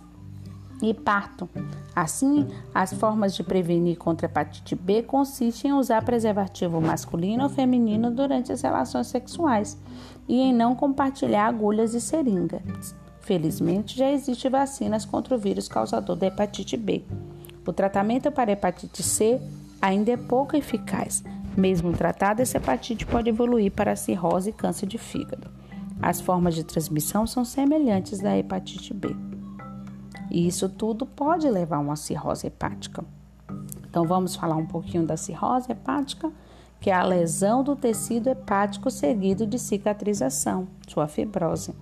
e 0.82 0.92
parto. 0.94 1.48
Assim, 1.94 2.48
as 2.74 2.92
formas 2.92 3.34
de 3.34 3.44
prevenir 3.44 3.96
contra 3.98 4.26
a 4.26 4.30
hepatite 4.30 4.74
B 4.74 5.02
consistem 5.02 5.70
em 5.70 5.74
usar 5.74 6.02
preservativo 6.02 6.80
masculino 6.80 7.44
ou 7.44 7.48
feminino 7.50 8.10
durante 8.10 8.52
as 8.52 8.62
relações 8.62 9.06
sexuais 9.06 9.78
e 10.26 10.40
em 10.40 10.52
não 10.52 10.74
compartilhar 10.74 11.46
agulhas 11.46 11.94
e 11.94 12.00
seringas. 12.00 12.94
Felizmente, 13.24 13.96
já 13.96 14.10
existem 14.10 14.50
vacinas 14.50 15.04
contra 15.04 15.34
o 15.34 15.38
vírus 15.38 15.66
causador 15.66 16.14
da 16.14 16.26
hepatite 16.26 16.76
B. 16.76 17.02
O 17.66 17.72
tratamento 17.72 18.30
para 18.30 18.52
hepatite 18.52 19.02
C 19.02 19.40
ainda 19.80 20.12
é 20.12 20.16
pouco 20.16 20.56
eficaz, 20.56 21.24
mesmo 21.56 21.92
tratada, 21.92 22.42
essa 22.42 22.58
hepatite 22.58 23.06
pode 23.06 23.30
evoluir 23.30 23.70
para 23.70 23.94
cirrose 23.94 24.50
e 24.50 24.52
câncer 24.52 24.86
de 24.86 24.98
fígado. 24.98 25.48
As 26.02 26.20
formas 26.20 26.54
de 26.54 26.64
transmissão 26.64 27.26
são 27.26 27.44
semelhantes 27.44 28.20
da 28.20 28.36
hepatite 28.36 28.92
B. 28.92 29.14
E 30.30 30.46
isso 30.46 30.68
tudo 30.68 31.06
pode 31.06 31.48
levar 31.48 31.76
a 31.76 31.80
uma 31.80 31.96
cirrose 31.96 32.48
hepática. 32.48 33.04
Então 33.88 34.04
vamos 34.04 34.34
falar 34.34 34.56
um 34.56 34.66
pouquinho 34.66 35.06
da 35.06 35.16
cirrose 35.16 35.70
hepática, 35.70 36.30
que 36.80 36.90
é 36.90 36.94
a 36.94 37.04
lesão 37.04 37.62
do 37.62 37.76
tecido 37.76 38.28
hepático 38.28 38.90
seguido 38.90 39.46
de 39.46 39.58
cicatrização, 39.58 40.66
sua 40.88 41.06
fibrose. 41.06 41.72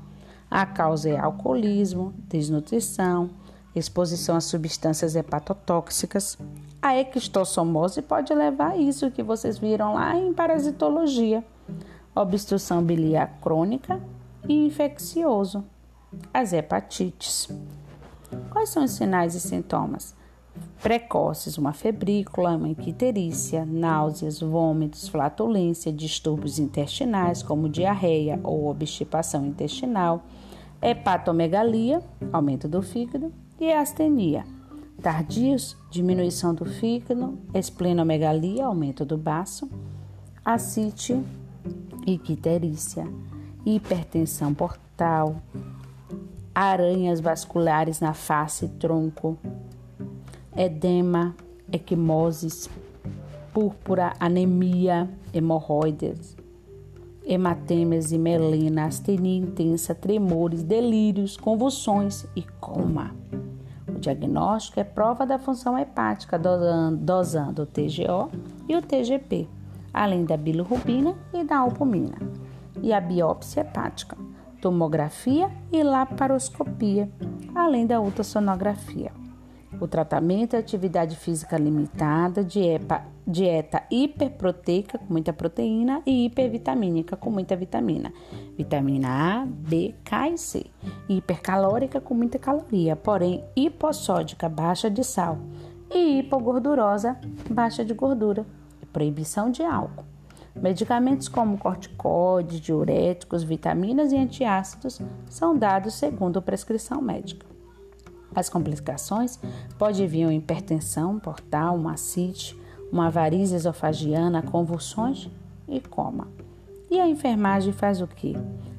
A 0.55 0.67
causa 0.67 1.09
é 1.09 1.19
alcoolismo, 1.19 2.12
desnutrição, 2.29 3.31
exposição 3.75 4.37
a 4.37 4.41
substâncias 4.43 5.17
hepatotóxicas. 5.17 6.37
A 6.83 6.95
ectossomose 6.95 8.03
pode 8.03 8.35
levar 8.35 8.73
a 8.73 8.77
isso 8.77 9.11
que 9.11 9.23
vocês 9.23 9.57
viram 9.57 9.95
lá 9.95 10.15
em 10.15 10.35
parasitologia, 10.35 11.43
obstrução 12.15 12.83
biliar 12.83 13.38
crônica 13.41 13.99
e 14.47 14.67
infeccioso, 14.67 15.65
as 16.35 16.53
hepatites. 16.53 17.49
Quais 18.51 18.69
são 18.69 18.85
os 18.85 18.91
sinais 18.91 19.35
e 19.35 19.41
sintomas? 19.41 20.15
Precoces, 20.83 21.57
uma 21.57 21.73
febrícula, 21.73 22.57
uma 22.57 22.69
náuseas, 23.67 24.41
vômitos, 24.41 25.09
flatulência, 25.09 25.91
distúrbios 25.91 26.59
intestinais 26.59 27.43
como 27.43 27.71
diarreia 27.71 28.38
ou 28.43 28.69
obstipação 28.69 29.47
intestinal, 29.47 30.23
hepatomegalia, 30.83 32.03
aumento 32.33 32.66
do 32.66 32.83
fígado, 32.83 33.33
e 33.61 33.73
astenia. 33.73 34.45
Tardios, 35.01 35.77
diminuição 35.90 36.53
do 36.55 36.64
fígado, 36.64 37.38
esplenomegalia, 37.55 38.66
aumento 38.66 39.05
do 39.05 39.16
baço, 39.16 39.71
ascite, 40.45 41.21
icterícia, 42.07 43.07
hipertensão 43.64 44.53
portal, 44.53 45.37
aranhas 46.55 47.21
vasculares 47.21 48.01
na 48.01 48.14
face 48.14 48.64
e 48.64 48.68
tronco, 48.68 49.38
edema, 50.57 51.35
equimoses, 51.73 52.68
púrpura, 53.53 54.12
anemia, 54.18 55.09
hemorroides, 55.33 56.37
hematemas 57.24 58.12
e 58.12 58.18
melena, 58.18 58.87
astenia 58.87 59.38
intensa, 59.38 59.94
tremores, 59.94 60.62
delírios, 60.62 61.37
convulsões 61.37 62.26
e 62.35 62.42
coma. 62.61 63.14
O 63.88 63.98
diagnóstico 63.98 64.80
é 64.80 64.85
prova 64.85 65.24
da 65.24 65.38
função 65.38 65.78
hepática, 65.78 66.38
dosando, 66.38 67.62
o 67.62 67.66
TGO 67.66 68.30
e 68.68 68.76
o 68.76 68.82
TGP, 68.82 69.48
além 69.92 70.24
da 70.24 70.37
bilirrubina 70.37 71.14
e 71.32 71.44
da 71.44 71.58
albumina. 71.58 72.18
E 72.82 72.92
a 72.92 73.00
biópsia 73.00 73.61
hepática, 73.61 74.16
tomografia 74.61 75.50
e 75.70 75.82
laparoscopia, 75.82 77.08
além 77.54 77.87
da 77.87 78.00
ultrassonografia. 78.00 79.21
O 79.83 79.88
tratamento 79.88 80.55
é 80.55 80.61
atividade 80.61 81.16
física 81.16 81.59
limitada, 81.59 82.45
dieta, 82.45 83.83
hiperproteica 83.90 84.97
com 84.97 85.12
muita 85.12 85.33
proteína 85.33 86.01
e 86.07 86.25
hipervitamínica 86.25 87.16
com 87.16 87.33
muita 87.33 87.57
vitamina. 87.57 88.12
Vitamina 88.57 89.09
A, 89.42 89.45
B, 89.45 89.92
K 90.05 90.29
e 90.29 90.38
C. 90.38 90.66
Hipercalórica 91.09 92.01
com 92.01 92.14
muita 92.14 92.38
caloria, 92.38 92.95
porém 92.95 93.42
hipossódica, 93.57 94.49
baixa 94.49 94.88
de 94.88 95.03
sal. 95.03 95.40
E 95.90 96.21
hipogordurosa, 96.21 97.18
baixa 97.51 97.85
de 97.85 97.92
gordura. 97.92 98.47
E 98.81 98.87
proibição 98.87 99.51
de 99.51 99.64
álcool. 99.64 100.05
Medicamentos 100.55 101.27
como 101.27 101.59
corticoides, 101.59 102.61
diuréticos, 102.61 103.42
vitaminas 103.42 104.12
e 104.12 104.16
antiácidos 104.16 105.01
são 105.29 105.59
dados 105.59 105.95
segundo 105.95 106.40
prescrição 106.40 107.03
médica. 107.03 107.51
As 108.35 108.49
complicações 108.49 109.38
podem 109.79 110.07
vir 110.07 110.25
uma 110.25 110.35
hipertensão 110.35 111.18
portal, 111.18 111.77
uma 111.77 111.92
ascite, 111.92 112.59
uma 112.90 113.11
varize 113.11 113.55
esofagiana, 113.55 114.42
convulsões 114.42 115.29
e 115.68 115.81
coma. 115.81 116.29
E 116.90 117.01
a 117.01 117.09
enfermagem 117.09 117.73
faz 117.73 118.01
o 118.01 118.07
quê? 118.07 118.35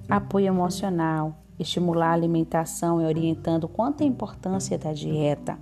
Apoio 0.10 0.48
emocional, 0.48 1.36
estimular 1.60 2.10
a 2.10 2.14
alimentação 2.14 3.02
e 3.02 3.06
orientando 3.06 3.68
quanto 3.68 4.02
é 4.02 4.04
a 4.04 4.08
importância 4.08 4.78
da 4.78 4.94
dieta, 4.94 5.58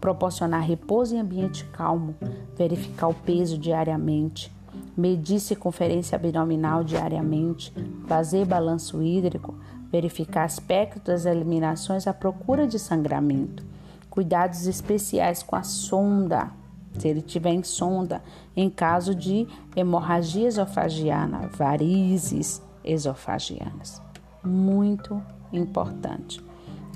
proporcionar 0.00 0.62
repouso 0.62 1.14
em 1.14 1.20
ambiente 1.20 1.64
calmo, 1.66 2.14
verificar 2.56 3.08
o 3.08 3.14
peso 3.14 3.58
diariamente, 3.58 4.52
medir 4.96 5.40
circunferência 5.40 6.16
abdominal 6.16 6.82
diariamente, 6.82 7.72
fazer 8.06 8.44
balanço 8.44 9.02
hídrico, 9.02 9.54
verificar 9.92 10.44
aspectos 10.44 11.02
das 11.04 11.26
eliminações 11.26 12.06
à 12.06 12.14
procura 12.14 12.66
de 12.66 12.78
sangramento, 12.78 13.62
cuidados 14.08 14.66
especiais 14.66 15.42
com 15.42 15.54
a 15.54 15.62
sonda, 15.62 16.50
se 16.98 17.08
ele 17.08 17.20
tiver 17.20 17.52
em 17.52 17.62
sonda, 17.62 18.22
em 18.56 18.70
caso 18.70 19.14
de 19.14 19.46
hemorragia 19.76 20.48
esofagiana, 20.48 21.50
varizes 21.54 22.62
esofagianas. 22.82 24.00
Muito 24.42 25.22
importante. 25.52 26.42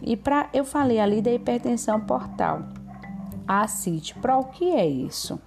E 0.03 0.17
para 0.17 0.49
eu 0.53 0.65
falei 0.65 0.99
ali 0.99 1.21
da 1.21 1.33
hipertensão 1.33 2.01
portal. 2.01 2.63
A 3.47 3.63
ascite, 3.63 4.15
para 4.17 4.37
o 4.37 4.45
que 4.45 4.65
é 4.65 4.87
isso? 4.87 5.39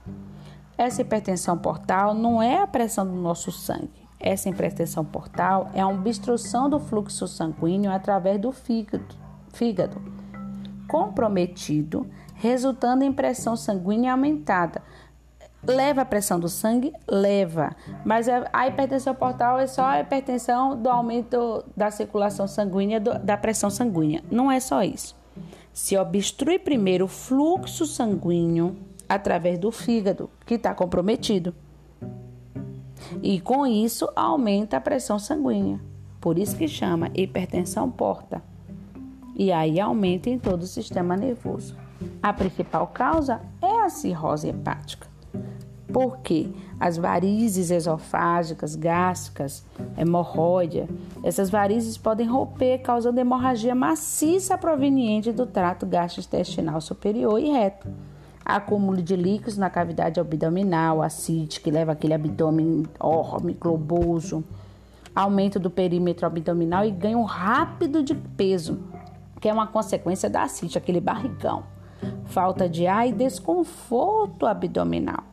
Essa 0.77 1.01
hipertensão 1.01 1.57
portal 1.57 2.13
não 2.13 2.41
é 2.41 2.61
a 2.61 2.67
pressão 2.67 3.05
do 3.05 3.13
nosso 3.13 3.51
sangue, 3.51 3.98
essa 4.19 4.49
hipertensão 4.49 5.05
portal 5.05 5.69
é 5.73 5.79
a 5.79 5.87
obstrução 5.87 6.69
do 6.69 6.79
fluxo 6.79 7.27
sanguíneo 7.27 7.91
através 7.91 8.39
do 8.39 8.51
fígado, 8.51 9.15
fígado 9.53 10.01
comprometido, 10.89 12.09
resultando 12.33 13.03
em 13.03 13.13
pressão 13.13 13.55
sanguínea 13.55 14.11
aumentada. 14.11 14.81
Leva 15.63 16.01
a 16.01 16.05
pressão 16.05 16.39
do 16.39 16.49
sangue? 16.49 16.91
Leva. 17.07 17.75
Mas 18.03 18.27
a 18.27 18.67
hipertensão 18.67 19.13
portal 19.13 19.59
é 19.59 19.67
só 19.67 19.85
a 19.85 19.99
hipertensão 19.99 20.81
do 20.81 20.89
aumento 20.89 21.63
da 21.77 21.91
circulação 21.91 22.47
sanguínea, 22.47 22.99
do, 22.99 23.19
da 23.19 23.37
pressão 23.37 23.69
sanguínea. 23.69 24.23
Não 24.31 24.51
é 24.51 24.59
só 24.59 24.81
isso. 24.81 25.15
Se 25.71 25.95
obstrui 25.97 26.57
primeiro 26.57 27.05
o 27.05 27.09
fluxo 27.09 27.85
sanguíneo 27.85 28.77
através 29.07 29.59
do 29.59 29.71
fígado, 29.71 30.29
que 30.45 30.55
está 30.55 30.73
comprometido 30.73 31.53
e 33.21 33.39
com 33.39 33.65
isso 33.65 34.09
aumenta 34.15 34.77
a 34.77 34.81
pressão 34.81 35.19
sanguínea. 35.19 35.79
Por 36.19 36.37
isso 36.37 36.55
que 36.55 36.67
chama 36.67 37.09
hipertensão 37.15 37.89
porta. 37.89 38.41
E 39.35 39.51
aí 39.51 39.79
aumenta 39.79 40.29
em 40.29 40.37
todo 40.37 40.63
o 40.63 40.67
sistema 40.67 41.15
nervoso. 41.15 41.75
A 42.21 42.33
principal 42.33 42.87
causa 42.87 43.41
é 43.61 43.81
a 43.81 43.89
cirrose 43.89 44.49
hepática. 44.49 45.07
Porque 45.91 46.49
as 46.79 46.97
varizes 46.97 47.71
esofágicas, 47.71 48.75
gástricas, 48.75 49.65
hemorroida, 49.97 50.87
essas 51.23 51.49
varizes 51.49 51.97
podem 51.97 52.27
romper, 52.27 52.79
causando 52.79 53.19
hemorragia 53.19 53.73
maciça 53.73 54.57
proveniente 54.57 55.31
do 55.31 55.45
trato 55.45 55.85
gastrointestinal 55.85 56.79
superior 56.79 57.39
e 57.39 57.49
reto 57.49 57.87
acúmulo 58.55 59.01
de 59.01 59.15
líquidos 59.15 59.57
na 59.57 59.69
cavidade 59.69 60.19
abdominal, 60.19 61.01
ascite, 61.01 61.61
que 61.61 61.69
leva 61.71 61.91
aquele 61.91 62.13
abdômen 62.13 62.83
enorme, 62.99 63.53
globoso, 63.53 64.43
aumento 65.15 65.59
do 65.59 65.69
perímetro 65.69 66.25
abdominal 66.25 66.85
e 66.85 66.91
ganho 66.91 67.21
rápido 67.23 68.03
de 68.03 68.15
peso, 68.15 68.79
que 69.39 69.47
é 69.47 69.53
uma 69.53 69.67
consequência 69.67 70.29
da 70.29 70.43
ascite, 70.43 70.77
aquele 70.77 70.99
barrigão, 70.99 71.63
falta 72.25 72.67
de 72.67 72.87
ar 72.87 73.07
e 73.07 73.11
desconforto 73.11 74.45
abdominal. 74.45 75.23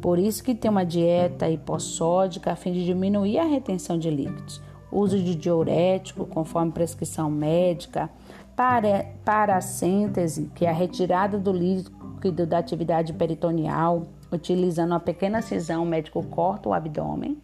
Por 0.00 0.18
isso 0.18 0.42
que 0.42 0.54
tem 0.54 0.70
uma 0.70 0.84
dieta 0.84 1.48
hipossódica 1.48 2.52
a 2.52 2.56
fim 2.56 2.72
de 2.72 2.84
diminuir 2.84 3.38
a 3.38 3.44
retenção 3.44 3.98
de 3.98 4.10
líquidos. 4.10 4.60
Uso 4.90 5.18
de 5.18 5.34
diurético 5.34 6.26
conforme 6.26 6.72
prescrição 6.72 7.30
médica, 7.30 8.08
para, 8.54 9.04
para 9.22 9.56
a 9.56 9.60
síntese, 9.60 10.50
que 10.54 10.64
é 10.64 10.70
a 10.70 10.72
retirada 10.72 11.38
do 11.38 11.52
líquido 11.52 11.90
líquido 12.26 12.46
da 12.46 12.58
atividade 12.58 13.12
peritoneal, 13.12 14.02
utilizando 14.30 14.90
uma 14.90 15.00
pequena 15.00 15.40
cisão, 15.42 15.82
o 15.82 15.86
médico 15.86 16.22
corta 16.24 16.68
o 16.68 16.74
abdômen 16.74 17.40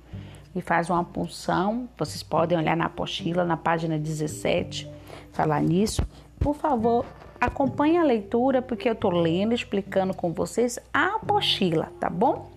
e 0.55 0.61
faz 0.61 0.91
uma 0.91 1.05
punção. 1.05 1.89
Vocês 1.97 2.23
podem 2.23 2.59
olhar 2.59 2.77
na 2.77 2.87
apostila, 2.87 3.45
na 3.45 3.57
página 3.57 3.99
17, 3.99 4.91
falar 5.33 5.63
nisso. 5.63 6.03
Por 6.39 6.55
favor, 6.55 7.07
acompanhe 7.41 7.97
a 7.97 8.03
leitura, 8.03 8.61
porque 8.61 8.89
eu 8.89 8.95
estou 8.95 9.11
lendo, 9.11 9.55
explicando 9.55 10.15
com 10.15 10.33
vocês 10.33 10.79
a 10.93 11.17
apostila, 11.17 11.89
tá 12.01 12.11
bom? 12.11 12.51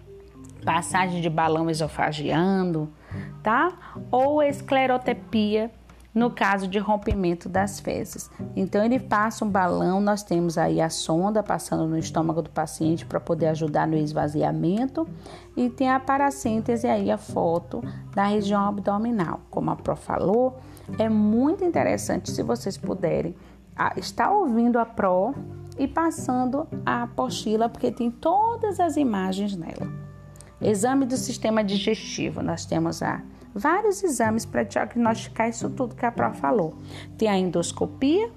Passagem 0.64 1.22
de 1.22 1.30
balão 1.30 1.70
esofagiano, 1.70 2.92
tá? 3.44 3.72
Ou 4.12 4.42
esclerotepia 4.42 5.70
no 6.16 6.32
caso 6.32 6.66
de 6.66 6.80
rompimento 6.80 7.50
das 7.50 7.82
fezes. 7.82 8.32
Então 8.56 8.84
ele 8.84 8.98
passa 8.98 9.44
um 9.44 9.50
balão, 9.50 10.00
nós 10.00 10.24
temos 10.24 10.58
aí 10.58 10.80
a 10.80 10.90
sonda 10.90 11.44
passando 11.44 11.86
no 11.86 11.98
estômago 11.98 12.42
do 12.42 12.50
paciente 12.50 13.06
para 13.06 13.20
poder 13.20 13.48
ajudar 13.48 13.86
no 13.86 13.98
esvaziamento 13.98 15.06
e 15.58 15.70
tem 15.70 15.92
a 15.92 16.00
paracêntese 16.00 16.88
aí 16.88 17.12
a 17.12 17.18
foto 17.18 17.84
da 18.16 18.26
região 18.26 18.66
abdominal. 18.66 19.42
Como 19.52 19.70
a 19.70 19.76
Pro 19.76 19.98
falou, 19.98 20.58
é 20.98 21.10
muito 21.10 21.66
interessante 21.66 22.32
se 22.32 22.42
vocês 22.42 22.78
puderem 22.78 23.36
estar 23.98 24.32
ouvindo 24.32 24.80
a 24.80 24.86
Pro 24.86 25.36
e 25.78 25.86
passando 25.86 26.66
a 26.86 27.04
apostila 27.04 27.68
porque 27.68 27.92
tem 27.92 28.10
todas 28.10 28.80
as 28.80 28.96
imagens 28.96 29.54
nela. 29.58 29.92
Exame 30.62 31.06
do 31.06 31.18
sistema 31.18 31.62
digestivo, 31.62 32.42
nós 32.42 32.66
temos 32.66 33.04
a 33.04 33.22
vários 33.56 34.04
exames 34.04 34.46
para 34.46 34.64
diagnosticar 34.64 35.50
isso 35.50 35.70
tudo 35.70 35.96
que 35.96 36.06
a 36.06 36.12
Pro 36.12 36.34
falou. 36.34 36.76
Tem 37.18 37.30
a 37.30 37.38
endoscopia, 37.38 38.30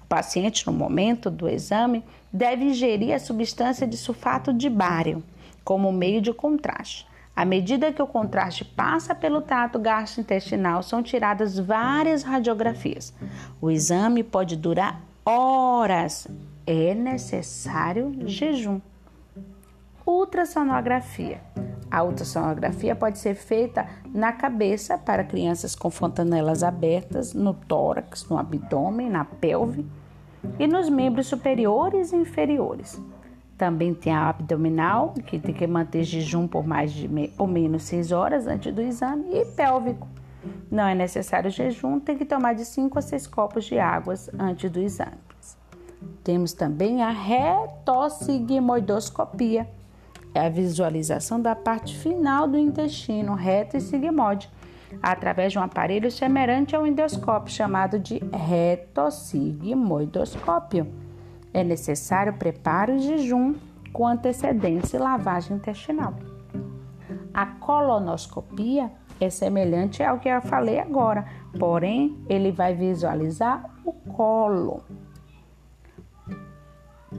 O 0.02 0.06
paciente, 0.06 0.66
no 0.66 0.72
momento 0.72 1.30
do 1.30 1.48
exame, 1.48 2.04
deve 2.32 2.64
ingerir 2.64 3.14
a 3.14 3.20
substância 3.20 3.86
de 3.86 3.96
sulfato 3.96 4.52
de 4.52 4.68
bário 4.68 5.22
como 5.64 5.92
meio 5.92 6.20
de 6.20 6.32
contraste. 6.32 7.06
À 7.34 7.44
medida 7.44 7.92
que 7.92 8.02
o 8.02 8.06
contraste 8.06 8.64
passa 8.64 9.14
pelo 9.14 9.40
trato 9.40 9.78
gastrointestinal, 9.78 10.82
são 10.82 11.02
tiradas 11.02 11.58
várias 11.58 12.22
radiografias. 12.22 13.14
O 13.60 13.70
exame 13.70 14.22
pode 14.22 14.56
durar 14.56 15.00
horas. 15.24 16.28
É 16.66 16.94
necessário 16.94 18.14
jejum. 18.24 18.80
Ultrassonografia. 20.06 21.40
A 21.90 22.04
ultrassonografia 22.04 22.94
pode 22.94 23.18
ser 23.18 23.34
feita 23.34 23.86
na 24.14 24.32
cabeça 24.32 24.96
para 24.96 25.24
crianças 25.24 25.74
com 25.74 25.90
fontanelas 25.90 26.62
abertas, 26.62 27.34
no 27.34 27.52
tórax, 27.52 28.28
no 28.28 28.38
abdômen, 28.38 29.10
na 29.10 29.24
pelve 29.24 29.84
e 30.58 30.66
nos 30.68 30.88
membros 30.88 31.26
superiores 31.26 32.12
e 32.12 32.16
inferiores. 32.16 33.00
Também 33.58 33.92
tem 33.92 34.12
a 34.12 34.28
abdominal, 34.28 35.14
que 35.26 35.40
tem 35.40 35.54
que 35.54 35.66
manter 35.66 36.04
jejum 36.04 36.46
por 36.46 36.64
mais 36.64 36.92
de 36.92 37.10
ou 37.36 37.46
menos 37.46 37.82
6 37.82 38.12
horas 38.12 38.46
antes 38.46 38.72
do 38.72 38.80
exame, 38.80 39.24
e 39.32 39.44
pélvico. 39.46 40.06
Não 40.70 40.84
é 40.86 40.94
necessário 40.94 41.50
jejum, 41.50 41.98
tem 41.98 42.16
que 42.16 42.24
tomar 42.24 42.54
de 42.54 42.64
5 42.64 42.98
a 42.98 43.02
6 43.02 43.26
copos 43.26 43.64
de 43.64 43.78
água 43.78 44.14
antes 44.38 44.70
do 44.70 44.80
exame. 44.80 45.31
Temos 46.24 46.52
também 46.52 47.02
a 47.02 47.10
retossigmoidoscopia, 47.10 49.68
é 50.34 50.46
a 50.46 50.48
visualização 50.48 51.38
da 51.40 51.54
parte 51.54 51.96
final 51.98 52.48
do 52.48 52.56
intestino 52.56 53.34
reto 53.34 53.76
e 53.76 53.80
sigmoide 53.80 54.48
através 55.02 55.52
de 55.52 55.58
um 55.58 55.62
aparelho 55.62 56.10
semelhante 56.10 56.74
ao 56.74 56.86
endoscópio 56.86 57.54
chamado 57.54 57.98
de 57.98 58.18
retossigmoidoscópio. 58.32 60.90
É 61.52 61.62
necessário 61.62 62.32
preparo 62.34 62.94
e 62.94 63.00
jejum 63.00 63.54
com 63.92 64.06
antecedência 64.06 64.96
e 64.96 65.00
lavagem 65.00 65.56
intestinal. 65.56 66.14
A 67.32 67.46
colonoscopia 67.46 68.90
é 69.20 69.30
semelhante 69.30 70.02
ao 70.02 70.18
que 70.18 70.28
eu 70.28 70.42
falei 70.42 70.80
agora, 70.80 71.24
porém 71.58 72.18
ele 72.28 72.50
vai 72.50 72.74
visualizar 72.74 73.70
o 73.84 73.92
colo. 73.92 74.82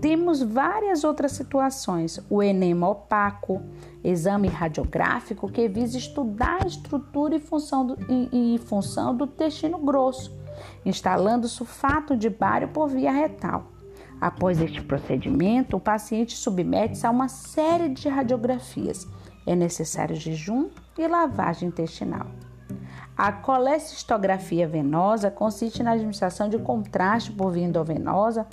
Temos 0.01 0.41
várias 0.41 1.03
outras 1.03 1.31
situações. 1.31 2.19
O 2.29 2.41
enema 2.41 2.89
opaco, 2.89 3.61
exame 4.03 4.47
radiográfico 4.47 5.49
que 5.49 5.67
visa 5.67 5.97
estudar 5.97 6.63
a 6.63 6.67
estrutura 6.67 7.35
e 7.35 7.39
função 7.39 7.85
do, 7.85 7.97
e, 8.09 8.55
e 8.55 8.57
função 8.59 9.15
do 9.15 9.25
intestino 9.25 9.77
grosso, 9.77 10.35
instalando 10.85 11.47
sulfato 11.47 12.17
de 12.17 12.29
bário 12.29 12.67
por 12.67 12.89
via 12.89 13.11
retal. 13.11 13.71
Após 14.19 14.61
este 14.61 14.81
procedimento, 14.81 15.75
o 15.75 15.81
paciente 15.81 16.35
submete-se 16.35 17.05
a 17.05 17.11
uma 17.11 17.27
série 17.27 17.89
de 17.89 18.07
radiografias. 18.07 19.07
É 19.45 19.55
necessário 19.55 20.15
jejum 20.15 20.69
e 20.97 21.07
lavagem 21.07 21.67
intestinal. 21.67 22.27
A 23.17 23.31
colecistografia 23.31 24.67
venosa 24.67 25.29
consiste 25.29 25.83
na 25.83 25.91
administração 25.91 26.49
de 26.49 26.57
contraste 26.57 27.31
por 27.31 27.51
via 27.51 27.65
endovenosa 27.65 28.47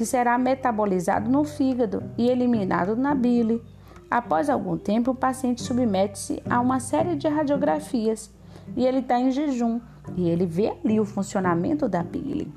que 0.00 0.06
será 0.06 0.38
metabolizado 0.38 1.30
no 1.30 1.44
fígado 1.44 2.02
e 2.16 2.30
eliminado 2.30 2.96
na 2.96 3.14
bile. 3.14 3.62
Após 4.10 4.48
algum 4.48 4.78
tempo, 4.78 5.10
o 5.10 5.14
paciente 5.14 5.62
submete-se 5.62 6.42
a 6.48 6.58
uma 6.58 6.80
série 6.80 7.16
de 7.16 7.28
radiografias 7.28 8.30
e 8.74 8.86
ele 8.86 9.00
está 9.00 9.20
em 9.20 9.30
jejum 9.30 9.78
e 10.16 10.26
ele 10.26 10.46
vê 10.46 10.70
ali 10.70 10.98
o 10.98 11.04
funcionamento 11.04 11.86
da 11.86 12.02
bile. 12.02 12.50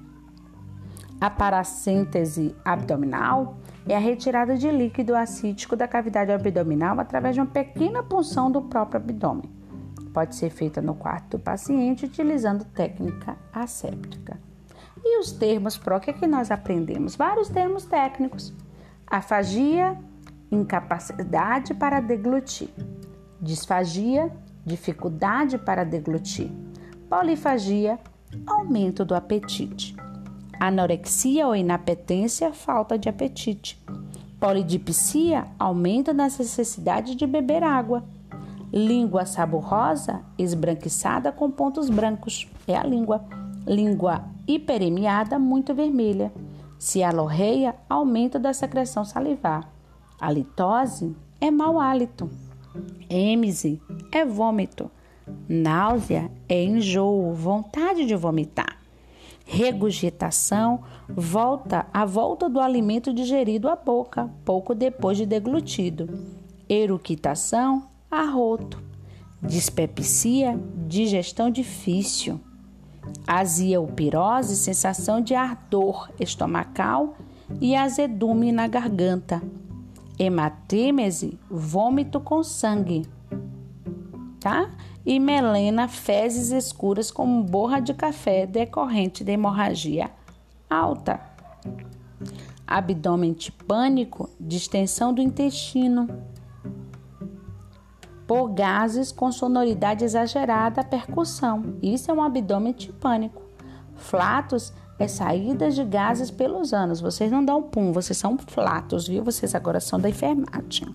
A 1.20 1.30
paracêntese 1.30 2.56
abdominal 2.64 3.58
é 3.90 3.94
a 3.94 4.00
retirada 4.00 4.56
de 4.56 4.72
líquido 4.72 5.14
acítico 5.14 5.76
da 5.76 5.86
cavidade 5.86 6.32
abdominal 6.32 6.98
através 6.98 7.36
de 7.36 7.42
uma 7.42 7.48
pequena 7.48 8.02
punção 8.02 8.50
do 8.50 8.62
próprio 8.62 9.02
abdômen. 9.02 9.52
Pode 10.14 10.38
ser 10.38 10.50
feita 10.50 10.82
no 10.82 10.96
quarto 10.96 11.32
do 11.32 11.44
paciente 11.44 12.06
utilizando 12.06 12.64
técnica 12.64 13.36
asséptica. 13.52 14.40
E 15.04 15.20
os 15.20 15.32
termos 15.34 15.78
PRO, 15.78 15.98
o 15.98 16.00
que, 16.00 16.12
é 16.12 16.14
que 16.14 16.26
nós 16.26 16.50
aprendemos? 16.50 17.16
Vários 17.16 17.50
termos 17.50 17.84
técnicos. 17.84 18.54
Afagia, 19.06 19.98
incapacidade 20.50 21.74
para 21.74 22.00
deglutir. 22.00 22.70
Disfagia, 23.42 24.32
dificuldade 24.66 25.58
para 25.58 25.84
deglutir. 25.84 26.50
Polifagia, 27.10 28.00
aumento 28.48 29.04
do 29.04 29.14
apetite. 29.14 29.96
Anorexia 30.58 31.48
ou 31.48 31.56
inapetência, 31.56 32.54
falta 32.54 32.98
de 32.98 33.10
apetite. 33.10 33.84
Polidipsia, 34.40 35.48
aumento 35.60 36.14
da 36.14 36.24
necessidade 36.24 37.16
de 37.16 37.28
beber 37.28 37.62
água. 37.62 38.06
Língua 38.72 39.26
saborosa, 39.26 40.22
esbranquiçada 40.38 41.32
com 41.32 41.52
pontos 41.52 41.90
brancos, 41.90 42.50
é 42.66 42.76
a 42.76 42.84
língua. 42.84 43.24
Língua 43.68 44.33
hiperemiada 44.48 45.40
muito 45.40 45.74
vermelha. 45.74 46.32
Cialorreia, 46.78 47.76
aumento 47.90 48.38
da 48.38 48.54
secreção 48.54 49.06
salivar. 49.06 49.70
A 50.20 50.32
litose 50.32 51.16
é 51.40 51.50
mau 51.50 51.80
hálito. 51.80 52.30
Êmese 53.10 53.82
é 54.12 54.26
vômito. 54.26 54.90
Náusea 55.48 56.30
é 56.50 56.64
enjoo, 56.64 57.34
vontade 57.34 58.06
de 58.06 58.16
vomitar. 58.16 58.80
Regurgitação 59.46 60.84
volta 61.08 61.86
a 61.94 62.06
volta 62.06 62.50
do 62.50 62.60
alimento 62.60 63.14
digerido 63.14 63.70
à 63.70 63.76
boca, 63.76 64.30
pouco 64.44 64.74
depois 64.74 65.18
de 65.18 65.26
deglutido. 65.26 66.10
Eruquitação, 66.68 67.88
arroto. 68.10 68.82
Dispepsia, 69.42 70.60
digestão 70.88 71.50
difícil 71.50 72.40
azia 73.26 73.80
ou 73.80 73.88
pirose, 73.88 74.56
sensação 74.56 75.22
de 75.22 75.36
ardor 75.36 76.10
estomacal 76.20 77.16
e 77.60 77.76
azedume 77.76 78.52
na 78.52 78.68
garganta. 78.68 79.42
Hematêmese, 80.18 81.40
vômito 81.50 82.20
com 82.20 82.44
sangue, 82.44 83.06
tá? 84.40 84.70
E 85.06 85.20
melena, 85.20 85.88
fezes 85.88 86.52
escuras 86.52 87.12
como 87.12 87.44
borra 87.44 87.80
de 87.80 87.94
café 87.94 88.46
decorrente 88.46 89.24
de 89.24 89.32
hemorragia 89.32 90.10
alta. 90.70 91.20
Abdômen 92.66 93.34
tipânico, 93.34 94.30
distensão 94.40 95.14
do 95.14 95.22
intestino 95.22 96.08
por 98.34 98.50
gases 98.50 99.12
com 99.12 99.32
sonoridade 99.32 100.04
exagerada, 100.04 100.84
percussão. 100.84 101.76
Isso 101.84 102.10
é 102.10 102.14
um 102.16 102.24
abdômen 102.24 102.74
tipânico. 102.74 103.44
Flatos 103.96 104.74
é 104.98 105.08
saídas 105.08 105.76
de 105.76 105.84
gases 105.84 106.32
pelos 106.32 106.74
anos. 106.74 107.00
Vocês 107.00 107.32
não 107.32 107.46
dão 107.46 107.62
pum, 107.62 107.92
vocês 107.92 108.18
são 108.18 108.36
flatos, 108.36 109.08
viu? 109.08 109.24
Vocês 109.24 109.54
agora 109.54 109.80
são 109.80 110.00
da 110.00 110.10
enfermagem. 110.10 110.88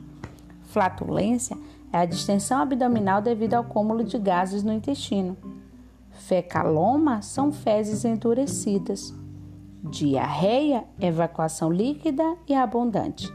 Flatulência 0.62 1.56
é 1.92 1.98
a 1.98 2.04
distensão 2.04 2.58
abdominal 2.60 3.22
devido 3.22 3.54
ao 3.54 3.62
acúmulo 3.62 4.02
de 4.02 4.18
gases 4.18 4.64
no 4.64 4.72
intestino. 4.72 5.36
Fecaloma 6.10 7.22
são 7.22 7.52
fezes 7.52 8.04
endurecidas. 8.04 9.14
Diarreia, 9.84 10.82
evacuação 11.00 11.70
líquida 11.70 12.36
e 12.48 12.54
abundante. 12.56 13.32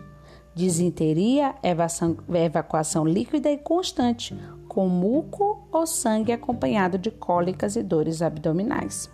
Disenteria, 0.55 1.55
evacuação 1.63 3.05
líquida 3.05 3.51
e 3.51 3.57
constante, 3.57 4.37
com 4.67 4.87
muco 4.87 5.67
ou 5.71 5.87
sangue 5.87 6.31
acompanhado 6.31 6.97
de 6.97 7.09
cólicas 7.09 7.75
e 7.75 7.83
dores 7.83 8.21
abdominais. 8.21 9.09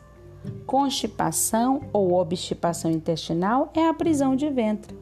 Constipação 0.65 1.81
ou 1.91 2.13
obstipação 2.13 2.89
intestinal 2.91 3.71
é 3.73 3.87
a 3.87 3.93
prisão 3.93 4.35
de 4.35 4.49
ventre. 4.49 4.97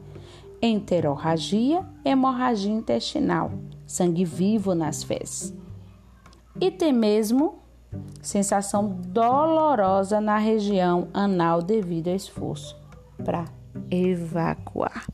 Enterorragia, 0.60 1.86
hemorragia 2.04 2.72
intestinal, 2.72 3.52
sangue 3.86 4.24
vivo 4.24 4.74
nas 4.74 5.02
fezes. 5.02 5.54
e 6.60 6.70
tem 6.72 6.92
mesmo 6.92 7.60
sensação 8.20 8.88
dolorosa 9.06 10.20
na 10.20 10.38
região 10.38 11.08
anal 11.14 11.62
devido 11.62 12.08
ao 12.08 12.16
esforço 12.16 12.76
para 13.24 13.44
evacuar. 13.90 15.06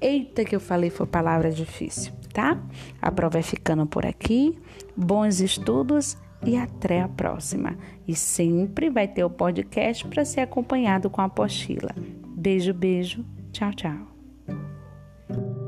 Eita, 0.00 0.44
que 0.44 0.54
eu 0.54 0.60
falei 0.60 0.90
foi 0.90 1.06
palavra 1.06 1.50
difícil, 1.50 2.12
tá? 2.32 2.62
A 3.00 3.10
prova 3.10 3.38
é 3.38 3.42
ficando 3.42 3.86
por 3.86 4.06
aqui. 4.06 4.58
Bons 4.96 5.40
estudos 5.40 6.16
e 6.44 6.56
até 6.56 7.02
a 7.02 7.08
próxima. 7.08 7.76
E 8.06 8.14
sempre 8.14 8.90
vai 8.90 9.06
ter 9.06 9.24
o 9.24 9.30
podcast 9.30 10.06
para 10.06 10.24
ser 10.24 10.40
acompanhado 10.40 11.10
com 11.10 11.20
a 11.20 11.24
apostila. 11.24 11.94
Beijo, 12.26 12.72
beijo. 12.72 13.24
Tchau, 13.52 13.72
tchau. 13.72 15.59